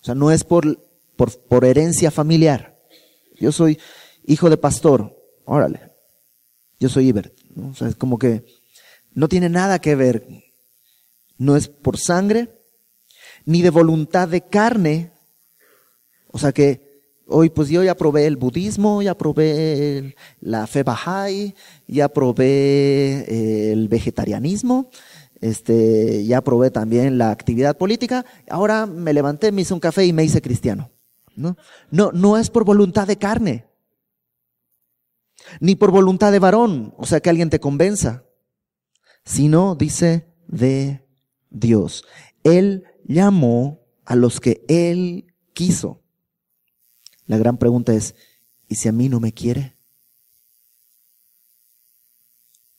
[0.02, 0.80] O sea, no es por,
[1.16, 2.80] por, herencia familiar.
[3.40, 3.80] Yo soy
[4.26, 5.92] hijo de pastor, órale.
[6.80, 7.34] Yo soy Ibert.
[7.72, 8.46] O sea, es como que
[9.14, 10.28] no tiene nada que ver
[11.38, 12.60] no es por sangre,
[13.46, 15.13] ni de voluntad de carne.
[16.34, 16.82] O sea que
[17.28, 21.54] hoy pues yo ya probé el budismo, ya probé la fe Bahá'í,
[21.88, 24.90] ya probé eh, el vegetarianismo,
[25.42, 30.12] este, ya probé también la actividad política, ahora me levanté, me hice un café y
[30.12, 30.90] me hice cristiano.
[31.36, 31.56] No,
[31.92, 33.68] no, no es por voluntad de carne,
[35.60, 38.24] ni por voluntad de varón, o sea que alguien te convenza,
[39.24, 41.06] sino dice de
[41.52, 42.06] Dios.
[42.44, 46.03] Él llamó a los que Él quiso.
[47.26, 48.16] La gran pregunta es,
[48.68, 49.76] ¿y si a mí no me quiere?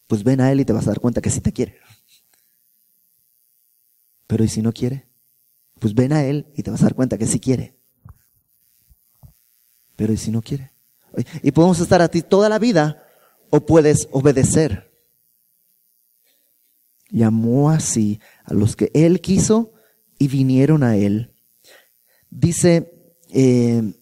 [0.06, 1.78] Pues ven a Él y te vas a dar cuenta que sí te quiere.
[4.26, 5.06] Pero ¿y si no quiere?
[5.78, 7.76] Pues ven a Él y te vas a dar cuenta que sí quiere.
[9.96, 10.72] Pero ¿y si no quiere?
[11.42, 13.06] Y podemos estar a ti toda la vida
[13.50, 14.94] o puedes obedecer
[17.14, 19.72] llamó así a los que él quiso
[20.18, 21.32] y vinieron a él.
[22.28, 22.92] Dice
[23.30, 23.94] eh,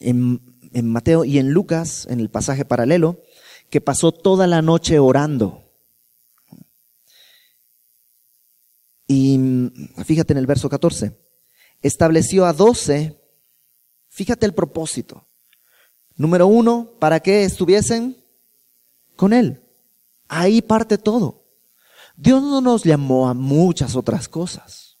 [0.00, 0.40] en,
[0.72, 3.20] en Mateo y en Lucas, en el pasaje paralelo,
[3.68, 5.62] que pasó toda la noche orando.
[9.06, 9.38] Y
[10.04, 11.16] fíjate en el verso 14,
[11.82, 13.20] estableció a doce,
[14.08, 15.26] fíjate el propósito.
[16.16, 18.16] Número uno, para que estuviesen
[19.16, 19.62] con él.
[20.28, 21.44] Ahí parte todo.
[22.16, 24.98] Dios no nos llamó a muchas otras cosas.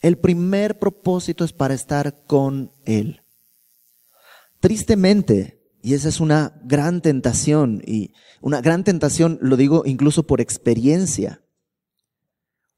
[0.00, 3.21] El primer propósito es para estar con Él.
[4.62, 10.40] Tristemente, y esa es una gran tentación, y una gran tentación lo digo incluso por
[10.40, 11.42] experiencia,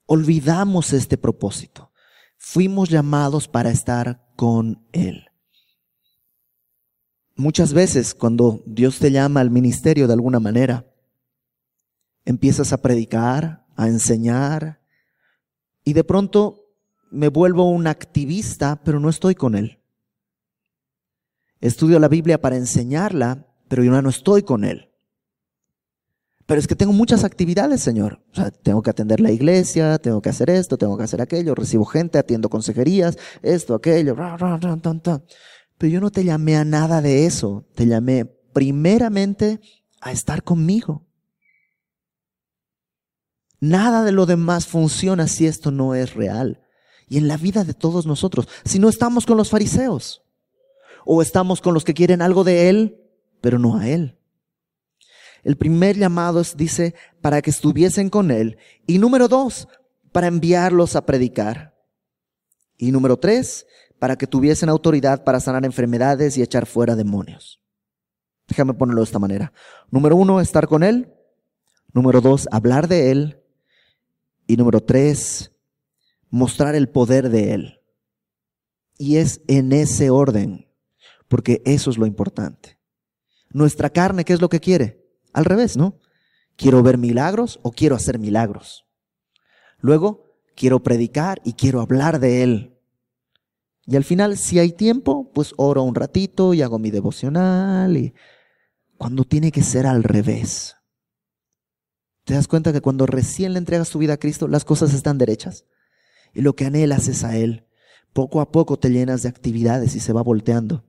[0.06, 1.92] olvidamos este propósito.
[2.38, 5.26] Fuimos llamados para estar con Él.
[7.36, 10.90] Muchas veces cuando Dios te llama al ministerio de alguna manera,
[12.24, 14.80] empiezas a predicar, a enseñar
[15.84, 16.64] y de pronto
[17.10, 19.83] me vuelvo un activista, pero no estoy con él.
[21.64, 24.90] Estudio la Biblia para enseñarla, pero yo no estoy con él.
[26.44, 28.22] Pero es que tengo muchas actividades, Señor.
[28.32, 31.54] O sea, tengo que atender la iglesia, tengo que hacer esto, tengo que hacer aquello,
[31.54, 37.66] recibo gente, atiendo consejerías, esto, aquello, pero yo no te llamé a nada de eso.
[37.74, 39.58] Te llamé primeramente
[40.02, 41.06] a estar conmigo.
[43.58, 46.60] Nada de lo demás funciona si esto no es real.
[47.08, 50.23] Y en la vida de todos nosotros, si no estamos con los fariseos,
[51.04, 53.00] o estamos con los que quieren algo de Él,
[53.40, 54.18] pero no a Él.
[55.42, 58.56] El primer llamado es, dice, para que estuviesen con Él.
[58.86, 59.68] Y número dos,
[60.10, 61.74] para enviarlos a predicar.
[62.78, 63.66] Y número tres,
[63.98, 67.60] para que tuviesen autoridad para sanar enfermedades y echar fuera demonios.
[68.48, 69.52] Déjame ponerlo de esta manera.
[69.90, 71.12] Número uno, estar con Él.
[71.92, 73.42] Número dos, hablar de Él.
[74.46, 75.52] Y número tres,
[76.30, 77.80] mostrar el poder de Él.
[78.98, 80.66] Y es en ese orden,
[81.28, 82.78] porque eso es lo importante.
[83.50, 85.04] Nuestra carne, ¿qué es lo que quiere?
[85.32, 86.00] Al revés, ¿no?
[86.56, 88.84] Quiero ver milagros o quiero hacer milagros.
[89.78, 92.78] Luego, quiero predicar y quiero hablar de Él.
[93.86, 97.96] Y al final, si hay tiempo, pues oro un ratito y hago mi devocional.
[97.96, 98.14] Y
[98.96, 100.76] cuando tiene que ser al revés.
[102.24, 105.18] ¿Te das cuenta que cuando recién le entregas tu vida a Cristo, las cosas están
[105.18, 105.66] derechas?
[106.32, 107.66] Y lo que anhelas es a Él.
[108.14, 110.84] Poco a poco te llenas de actividades y se va volteando.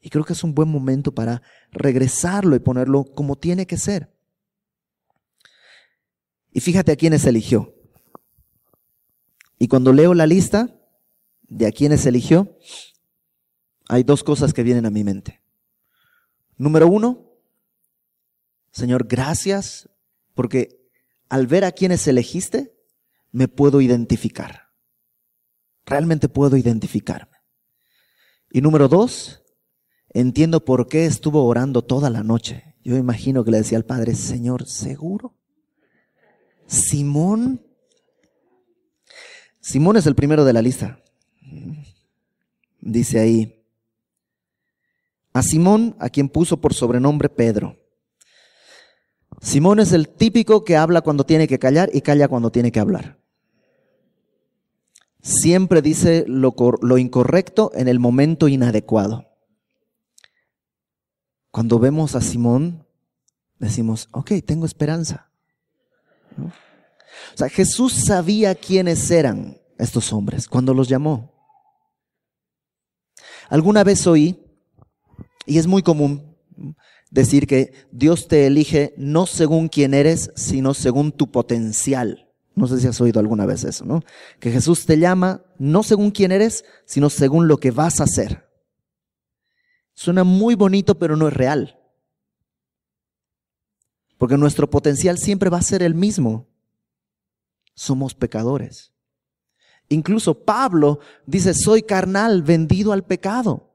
[0.00, 4.14] Y creo que es un buen momento para regresarlo y ponerlo como tiene que ser.
[6.52, 7.74] Y fíjate a quiénes eligió.
[9.58, 10.74] Y cuando leo la lista
[11.42, 12.56] de a quiénes eligió,
[13.88, 15.40] hay dos cosas que vienen a mi mente.
[16.56, 17.32] Número uno,
[18.70, 19.88] Señor, gracias
[20.34, 20.78] porque
[21.28, 22.74] al ver a quienes elegiste,
[23.32, 24.68] me puedo identificar.
[25.84, 27.36] Realmente puedo identificarme.
[28.50, 29.37] Y número dos,
[30.20, 32.74] entiendo por qué estuvo orando toda la noche.
[32.84, 35.34] Yo imagino que le decía al Padre, Señor, ¿seguro?
[36.66, 37.62] Simón.
[39.60, 41.00] Simón es el primero de la lista.
[42.80, 43.64] Dice ahí,
[45.32, 47.76] a Simón, a quien puso por sobrenombre Pedro.
[49.40, 52.80] Simón es el típico que habla cuando tiene que callar y calla cuando tiene que
[52.80, 53.18] hablar.
[55.20, 59.27] Siempre dice lo, incorrecto en el momento inadecuado.
[61.50, 62.86] Cuando vemos a Simón,
[63.58, 65.30] decimos, ok, tengo esperanza.
[66.38, 71.32] O sea, Jesús sabía quiénes eran estos hombres cuando los llamó.
[73.48, 74.44] Alguna vez oí,
[75.46, 76.36] y es muy común
[77.10, 82.28] decir que Dios te elige no según quién eres, sino según tu potencial.
[82.54, 84.02] No sé si has oído alguna vez eso, ¿no?
[84.40, 88.47] Que Jesús te llama no según quién eres, sino según lo que vas a hacer.
[89.98, 91.76] Suena muy bonito, pero no es real.
[94.16, 96.46] Porque nuestro potencial siempre va a ser el mismo.
[97.74, 98.92] Somos pecadores.
[99.88, 103.74] Incluso Pablo dice, soy carnal, vendido al pecado.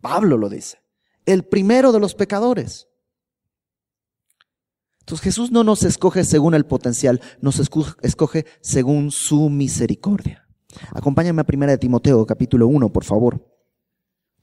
[0.00, 0.78] Pablo lo dice.
[1.26, 2.88] El primero de los pecadores.
[5.00, 10.48] Entonces Jesús no nos escoge según el potencial, nos escoge según su misericordia.
[10.94, 13.51] Acompáñame a Primera de Timoteo, capítulo 1, por favor.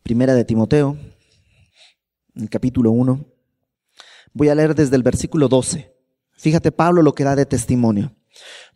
[0.03, 0.97] Primera de Timoteo,
[2.35, 3.25] el capítulo 1.
[4.33, 5.93] Voy a leer desde el versículo 12.
[6.33, 8.15] Fíjate Pablo lo que da de testimonio.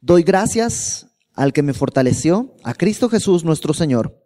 [0.01, 4.21] Doy gracias al que me fortaleció, a Cristo Jesús nuestro Señor,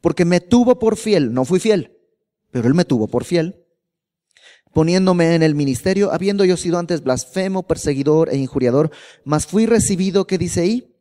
[0.00, 1.96] porque me tuvo por fiel, no fui fiel,
[2.50, 3.64] pero Él me tuvo por fiel,
[4.72, 8.90] poniéndome en el ministerio, habiendo yo sido antes blasfemo, perseguidor e injuriador,
[9.24, 10.96] mas fui recibido, ¿qué dice ahí?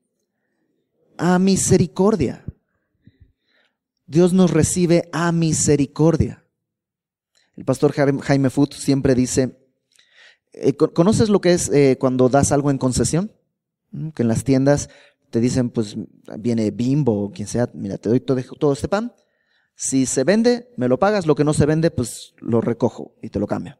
[1.18, 2.46] A misericordia.
[4.10, 6.44] Dios nos recibe a misericordia.
[7.56, 9.60] El pastor Jaime Foot siempre dice,
[10.52, 13.32] eh, ¿conoces lo que es eh, cuando das algo en concesión?
[14.16, 14.90] Que en las tiendas
[15.30, 15.96] te dicen, pues
[16.40, 19.14] viene bimbo o quien sea, mira, te doy todo, este pan.
[19.76, 23.30] Si se vende, me lo pagas, lo que no se vende, pues lo recojo y
[23.30, 23.78] te lo cambio.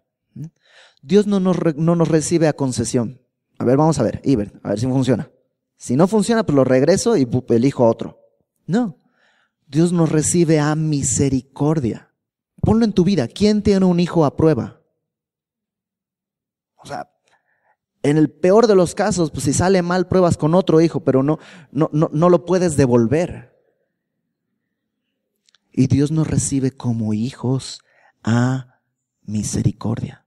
[1.02, 3.20] Dios no nos, no nos recibe a concesión.
[3.58, 5.32] A ver, vamos a ver, Iber, a ver si funciona.
[5.76, 8.20] Si no funciona, pues lo regreso y elijo otro.
[8.68, 8.99] No.
[9.70, 12.12] Dios nos recibe a misericordia.
[12.60, 13.28] Ponlo en tu vida.
[13.28, 14.82] ¿Quién tiene un hijo a prueba?
[16.76, 17.12] O sea,
[18.02, 21.22] en el peor de los casos, pues si sale mal, pruebas con otro hijo, pero
[21.22, 21.38] no,
[21.72, 23.56] no, no, no lo puedes devolver.
[25.72, 27.82] Y Dios nos recibe como hijos
[28.24, 28.82] a
[29.22, 30.26] misericordia.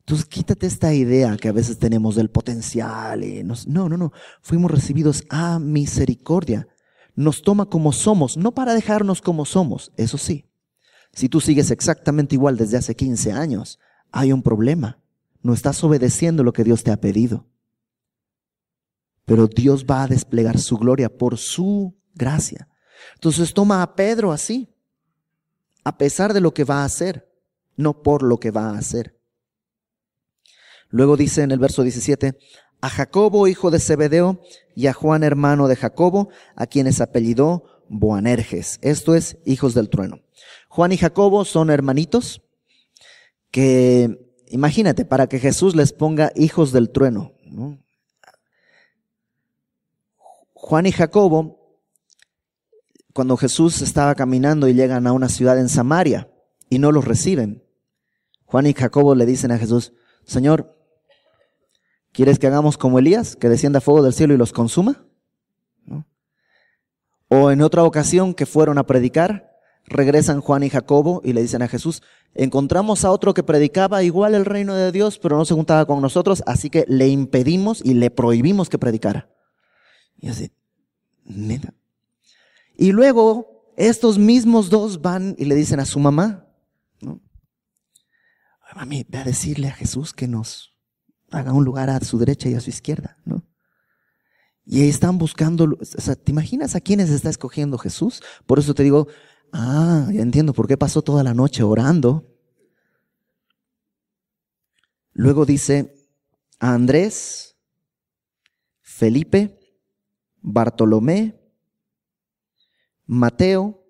[0.00, 3.22] Entonces quítate esta idea que a veces tenemos del potencial.
[3.22, 4.12] Y no, no, no.
[4.40, 6.66] Fuimos recibidos a misericordia
[7.14, 10.48] nos toma como somos, no para dejarnos como somos, eso sí.
[11.12, 13.78] Si tú sigues exactamente igual desde hace 15 años,
[14.10, 14.98] hay un problema.
[15.42, 17.46] No estás obedeciendo lo que Dios te ha pedido.
[19.24, 22.68] Pero Dios va a desplegar su gloria por su gracia.
[23.14, 24.74] Entonces toma a Pedro así,
[25.84, 27.28] a pesar de lo que va a hacer,
[27.76, 29.18] no por lo que va a hacer.
[30.88, 32.38] Luego dice en el verso 17,
[32.82, 34.40] a Jacobo, hijo de Zebedeo,
[34.74, 38.78] y a Juan, hermano de Jacobo, a quienes apellidó Boanerges.
[38.82, 40.20] Esto es, hijos del trueno.
[40.68, 42.42] Juan y Jacobo son hermanitos
[43.52, 47.32] que, imagínate, para que Jesús les ponga hijos del trueno.
[50.52, 51.78] Juan y Jacobo,
[53.14, 56.32] cuando Jesús estaba caminando y llegan a una ciudad en Samaria
[56.68, 57.62] y no los reciben,
[58.44, 59.92] Juan y Jacobo le dicen a Jesús,
[60.24, 60.81] Señor,
[62.12, 65.04] ¿Quieres que hagamos como Elías, que descienda fuego del cielo y los consuma?
[67.28, 69.56] O en otra ocasión que fueron a predicar,
[69.86, 72.02] regresan Juan y Jacobo y le dicen a Jesús,
[72.34, 76.02] encontramos a otro que predicaba igual el reino de Dios, pero no se juntaba con
[76.02, 79.30] nosotros, así que le impedimos y le prohibimos que predicara.
[80.18, 80.52] Y así,
[81.24, 81.72] neta.
[82.76, 86.46] Y luego estos mismos dos van y le dicen a su mamá,
[87.00, 87.22] ¿no?
[88.76, 90.71] Mami, ve a decirle a Jesús que nos
[91.32, 93.44] haga un lugar a su derecha y a su izquierda, ¿no?
[94.64, 98.22] Y ahí están buscando, o sea, ¿te imaginas a quiénes está escogiendo Jesús?
[98.46, 99.08] Por eso te digo,
[99.52, 102.28] ah, ya entiendo por qué pasó toda la noche orando.
[105.12, 105.94] Luego dice
[106.60, 107.56] a Andrés,
[108.80, 109.58] Felipe,
[110.40, 111.40] Bartolomé,
[113.06, 113.84] Mateo,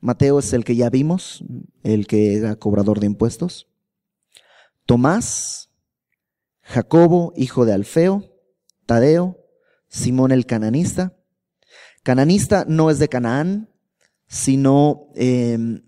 [0.00, 1.42] Mateo es el que ya vimos,
[1.82, 3.66] el que era cobrador de impuestos,
[4.86, 5.70] Tomás,
[6.64, 8.24] Jacobo, hijo de Alfeo,
[8.86, 9.38] Tadeo,
[9.88, 11.14] Simón el cananista.
[12.02, 13.70] Cananista no es de Canaán,
[14.26, 15.82] sino em,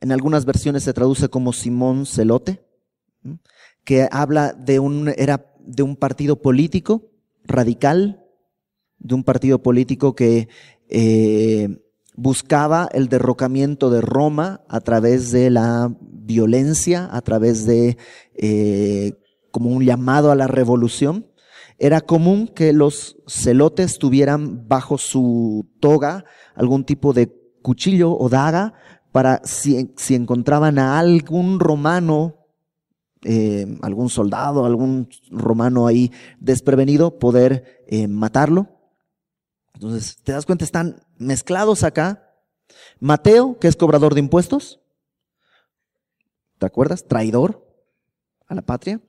[0.00, 2.64] en algunas versiones se traduce como Simón Celote,
[3.84, 7.10] que habla de un, era de un partido político
[7.44, 8.24] radical,
[8.98, 10.48] de un partido político que
[10.88, 17.96] eh, buscaba el derrocamiento de Roma a través de la violencia, a través de
[18.34, 19.14] eh,
[19.50, 21.26] como un llamado a la revolución.
[21.78, 26.24] Era común que los celotes tuvieran bajo su toga
[26.54, 27.32] algún tipo de
[27.62, 28.74] cuchillo o daga
[29.12, 32.46] para si, encontraban a algún romano,
[33.22, 38.68] eh, algún soldado, algún romano ahí desprevenido, poder eh, matarlo.
[39.74, 40.64] Entonces, ¿te das cuenta?
[40.64, 42.24] Están mezclados acá.
[43.00, 44.80] Mateo, que es cobrador de impuestos.
[46.58, 47.06] ¿Te acuerdas?
[47.06, 47.64] Traidor
[48.46, 49.00] a la patria.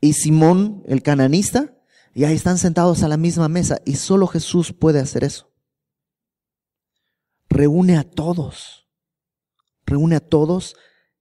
[0.00, 1.76] Y Simón, el cananista.
[2.14, 3.80] Y ahí están sentados a la misma mesa.
[3.84, 5.52] Y solo Jesús puede hacer eso.
[7.48, 8.88] Reúne a todos.
[9.86, 10.76] Reúne a todos.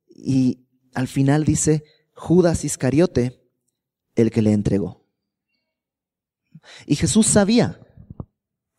[0.07, 3.41] Y al final dice, Judas Iscariote,
[4.15, 5.05] el que le entregó.
[6.85, 7.79] Y Jesús sabía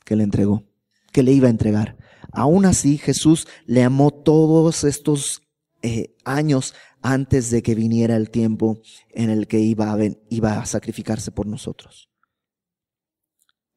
[0.05, 0.65] que le entregó,
[1.13, 1.97] que le iba a entregar.
[2.33, 5.43] Aún así, Jesús le amó todos estos
[5.83, 10.67] eh, años antes de que viniera el tiempo en el que iba a, iba a
[10.67, 12.11] sacrificarse por nosotros.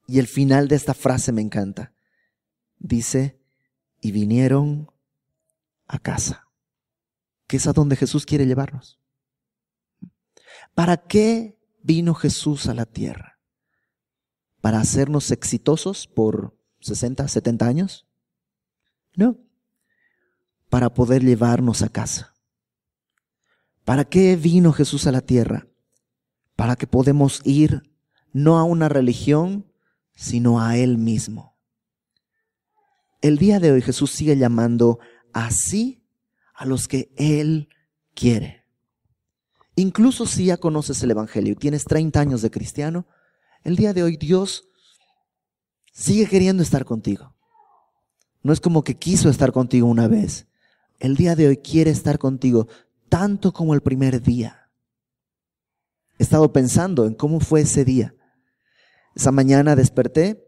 [0.07, 1.93] Y el final de esta frase me encanta.
[2.77, 3.39] Dice,
[4.01, 4.91] y vinieron
[5.87, 6.47] a casa,
[7.47, 8.99] que es a donde Jesús quiere llevarnos.
[10.75, 13.33] ¿Para qué vino Jesús a la tierra?
[14.63, 18.07] para hacernos exitosos por 60, 70 años?
[19.13, 19.37] No,
[20.73, 22.33] para poder llevarnos a casa.
[23.85, 25.67] ¿Para qué vino Jesús a la tierra?
[26.55, 27.83] Para que podamos ir
[28.31, 29.71] no a una religión,
[30.15, 31.55] sino a Él mismo.
[33.21, 34.97] El día de hoy Jesús sigue llamando
[35.31, 36.03] así
[36.55, 37.69] a los que Él
[38.15, 38.65] quiere.
[39.75, 43.05] Incluso si ya conoces el Evangelio y tienes 30 años de cristiano,
[43.63, 44.67] el día de hoy Dios
[45.91, 47.35] sigue queriendo estar contigo.
[48.41, 50.47] No es como que quiso estar contigo una vez.
[51.03, 52.69] El día de hoy quiere estar contigo
[53.09, 54.71] tanto como el primer día.
[56.17, 58.15] He estado pensando en cómo fue ese día.
[59.13, 60.47] Esa mañana desperté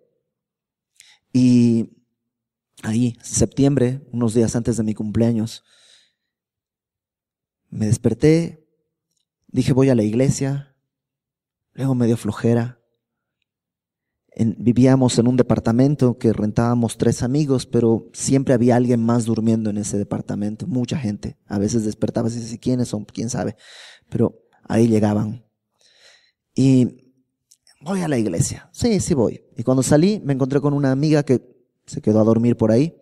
[1.33, 1.97] y
[2.83, 5.65] ahí, septiembre, unos días antes de mi cumpleaños,
[7.69, 8.65] me desperté,
[9.47, 10.73] dije voy a la iglesia,
[11.73, 12.79] luego me dio flojera,
[14.37, 19.77] vivíamos en un departamento que rentábamos tres amigos, pero siempre había alguien más durmiendo en
[19.77, 21.37] ese departamento, mucha gente.
[21.47, 23.05] A veces despertaba y decía, ¿quiénes son?
[23.05, 23.55] ¿Quién sabe?
[24.09, 25.45] Pero ahí llegaban.
[26.53, 27.13] Y
[27.81, 28.69] voy a la iglesia.
[28.73, 29.41] Sí, sí voy.
[29.55, 31.55] Y cuando salí me encontré con una amiga que
[31.85, 32.95] se quedó a dormir por ahí.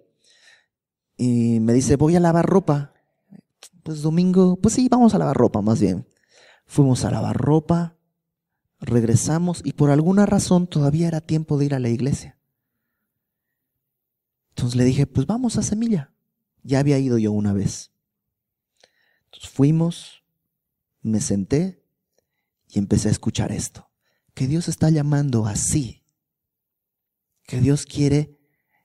[1.18, 2.94] Y me dice, voy a lavar ropa.
[3.82, 6.08] Pues domingo, pues sí, vamos a lavar ropa más bien.
[6.66, 7.98] Fuimos a lavar ropa
[8.86, 12.38] regresamos y por alguna razón todavía era tiempo de ir a la iglesia.
[14.50, 16.14] Entonces le dije, pues vamos a Semilla.
[16.64, 17.92] Ya había ido yo una vez.
[19.26, 20.24] Entonces fuimos,
[21.02, 21.84] me senté
[22.70, 23.90] y empecé a escuchar esto.
[24.34, 26.04] Que Dios está llamando así.
[27.44, 28.40] Que Dios quiere...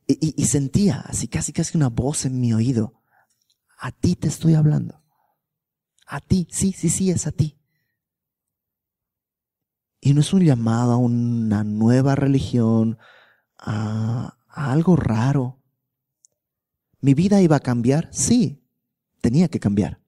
[0.06, 3.02] Y, y sentía así casi casi una voz en mi oído.
[3.78, 5.02] A ti te estoy hablando.
[6.06, 7.57] A ti, sí, sí, sí, es a ti.
[10.00, 12.98] Y no es un llamado a una nueva religión,
[13.58, 15.62] a, algo raro.
[17.00, 18.08] ¿Mi vida iba a cambiar?
[18.12, 18.64] Sí,
[19.20, 20.00] tenía que cambiar.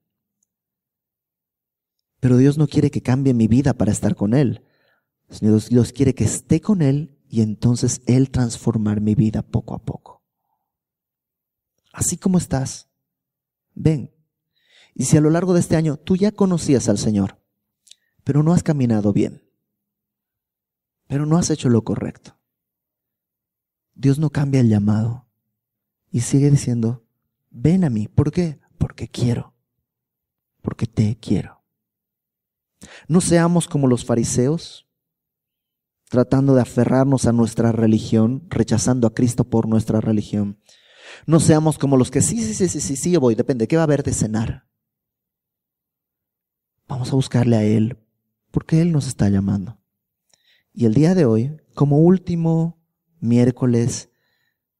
[2.19, 4.65] Pero Dios no quiere que cambie mi vida para estar con Él.
[5.39, 9.83] Dios, Dios quiere que esté con Él y entonces Él transformar mi vida poco a
[9.83, 10.21] poco.
[11.93, 12.89] Así como estás,
[13.73, 14.13] ven.
[14.93, 17.41] Y si a lo largo de este año tú ya conocías al Señor,
[18.23, 19.43] pero no has caminado bien,
[21.11, 22.39] pero no has hecho lo correcto.
[23.93, 25.27] Dios no cambia el llamado
[26.09, 27.03] y sigue diciendo,
[27.49, 28.07] ven a mí.
[28.07, 28.61] ¿Por qué?
[28.77, 29.53] Porque quiero,
[30.61, 31.65] porque te quiero.
[33.09, 34.87] No seamos como los fariseos,
[36.07, 40.61] tratando de aferrarnos a nuestra religión, rechazando a Cristo por nuestra religión.
[41.25, 43.75] No seamos como los que sí, sí, sí, sí, sí, sí, yo voy, depende, ¿qué
[43.75, 44.65] va a haber de cenar?
[46.87, 47.97] Vamos a buscarle a Él,
[48.49, 49.80] porque Él nos está llamando.
[50.73, 52.81] Y el día de hoy, como último
[53.19, 54.09] miércoles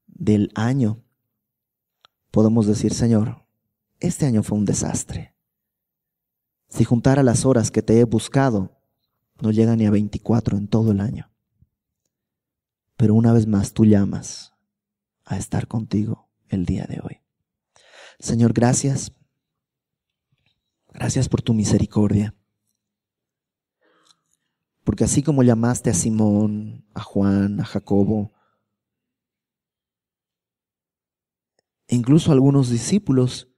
[0.08, 1.04] del año,
[2.32, 3.46] podemos decir, Señor,
[4.00, 5.36] este año fue un desastre.
[6.70, 8.82] Si juntara las horas que te he buscado,
[9.42, 11.30] no llega ni a 24 en todo el año.
[12.96, 14.54] Pero una vez más tú llamas
[15.26, 17.22] a estar contigo el día de hoy.
[18.20, 19.12] Señor, gracias.
[20.94, 22.36] Gracias por tu misericordia.
[24.84, 28.34] Porque así como llamaste a Simón, a Juan, a Jacobo,
[31.88, 33.52] e incluso algunos discípulos,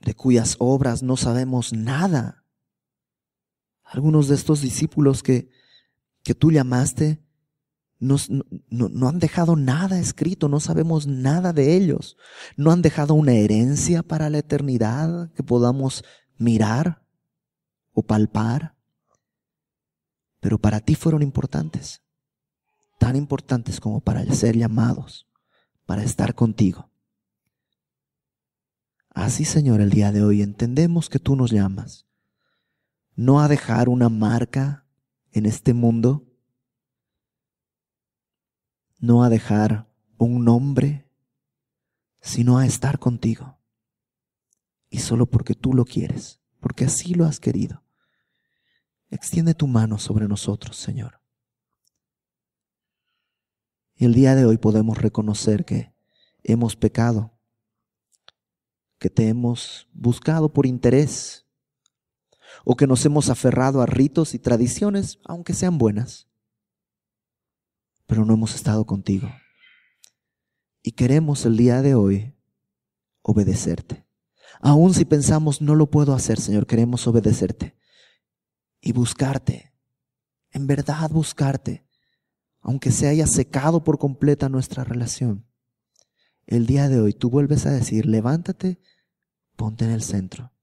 [0.00, 2.44] de cuyas obras no sabemos nada.
[3.84, 5.50] Algunos de estos discípulos que,
[6.22, 7.22] que tú llamaste
[7.98, 8.16] no,
[8.70, 12.16] no, han dejado nada escrito, no sabemos nada de ellos.
[12.56, 16.02] No han dejado una herencia para la eternidad que podamos
[16.38, 17.06] mirar
[17.92, 18.76] o palpar.
[20.40, 22.02] Pero para ti fueron importantes,
[22.98, 25.28] tan importantes como para ser llamados,
[25.86, 26.90] para estar contigo.
[29.10, 32.06] Así, Señor, el día de hoy entendemos que tú nos llamas,
[33.16, 34.86] no a dejar una marca
[35.32, 36.26] en este mundo,
[38.98, 41.10] no a dejar un nombre,
[42.20, 43.58] sino a estar contigo.
[44.90, 47.82] Y solo porque tú lo quieres, porque así lo has querido.
[49.10, 51.20] Extiende tu mano sobre nosotros, Señor.
[53.96, 55.92] Y el día de hoy podemos reconocer que
[56.42, 57.40] hemos pecado
[59.00, 61.46] que te hemos buscado por interés
[62.64, 66.28] o que nos hemos aferrado a ritos y tradiciones, aunque sean buenas,
[68.06, 69.28] pero no hemos estado contigo.
[70.82, 72.34] Y queremos el día de hoy
[73.22, 74.06] obedecerte.
[74.60, 77.76] Aun si pensamos no lo puedo hacer, Señor, queremos obedecerte
[78.80, 79.74] y buscarte,
[80.52, 81.86] en verdad buscarte,
[82.60, 85.46] aunque se haya secado por completa nuestra relación.
[86.46, 88.80] El día de hoy tú vuelves a decir, levántate
[89.60, 90.54] ponte en el centro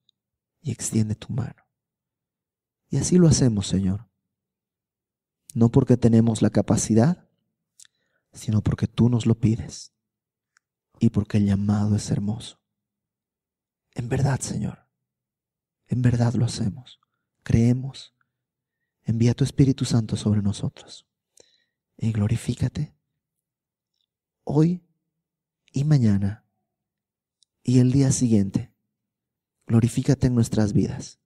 [0.60, 1.68] y extiende tu mano.
[2.89, 4.10] Y así lo hacemos, Señor.
[5.54, 7.30] No porque tenemos la capacidad,
[8.34, 9.93] sino porque tú nos lo pides
[11.00, 12.60] y porque el llamado es hermoso.
[13.98, 14.88] En verdad, Señor,
[15.88, 17.00] en verdad lo hacemos.
[17.41, 18.14] Creemos.
[19.04, 21.08] Envía tu Espíritu Santo sobre nosotros
[21.98, 22.93] y glorifícate
[24.43, 24.84] hoy
[25.72, 26.45] y mañana
[27.64, 28.72] y el día siguiente
[29.66, 31.20] glorifícate en nuestras vidas.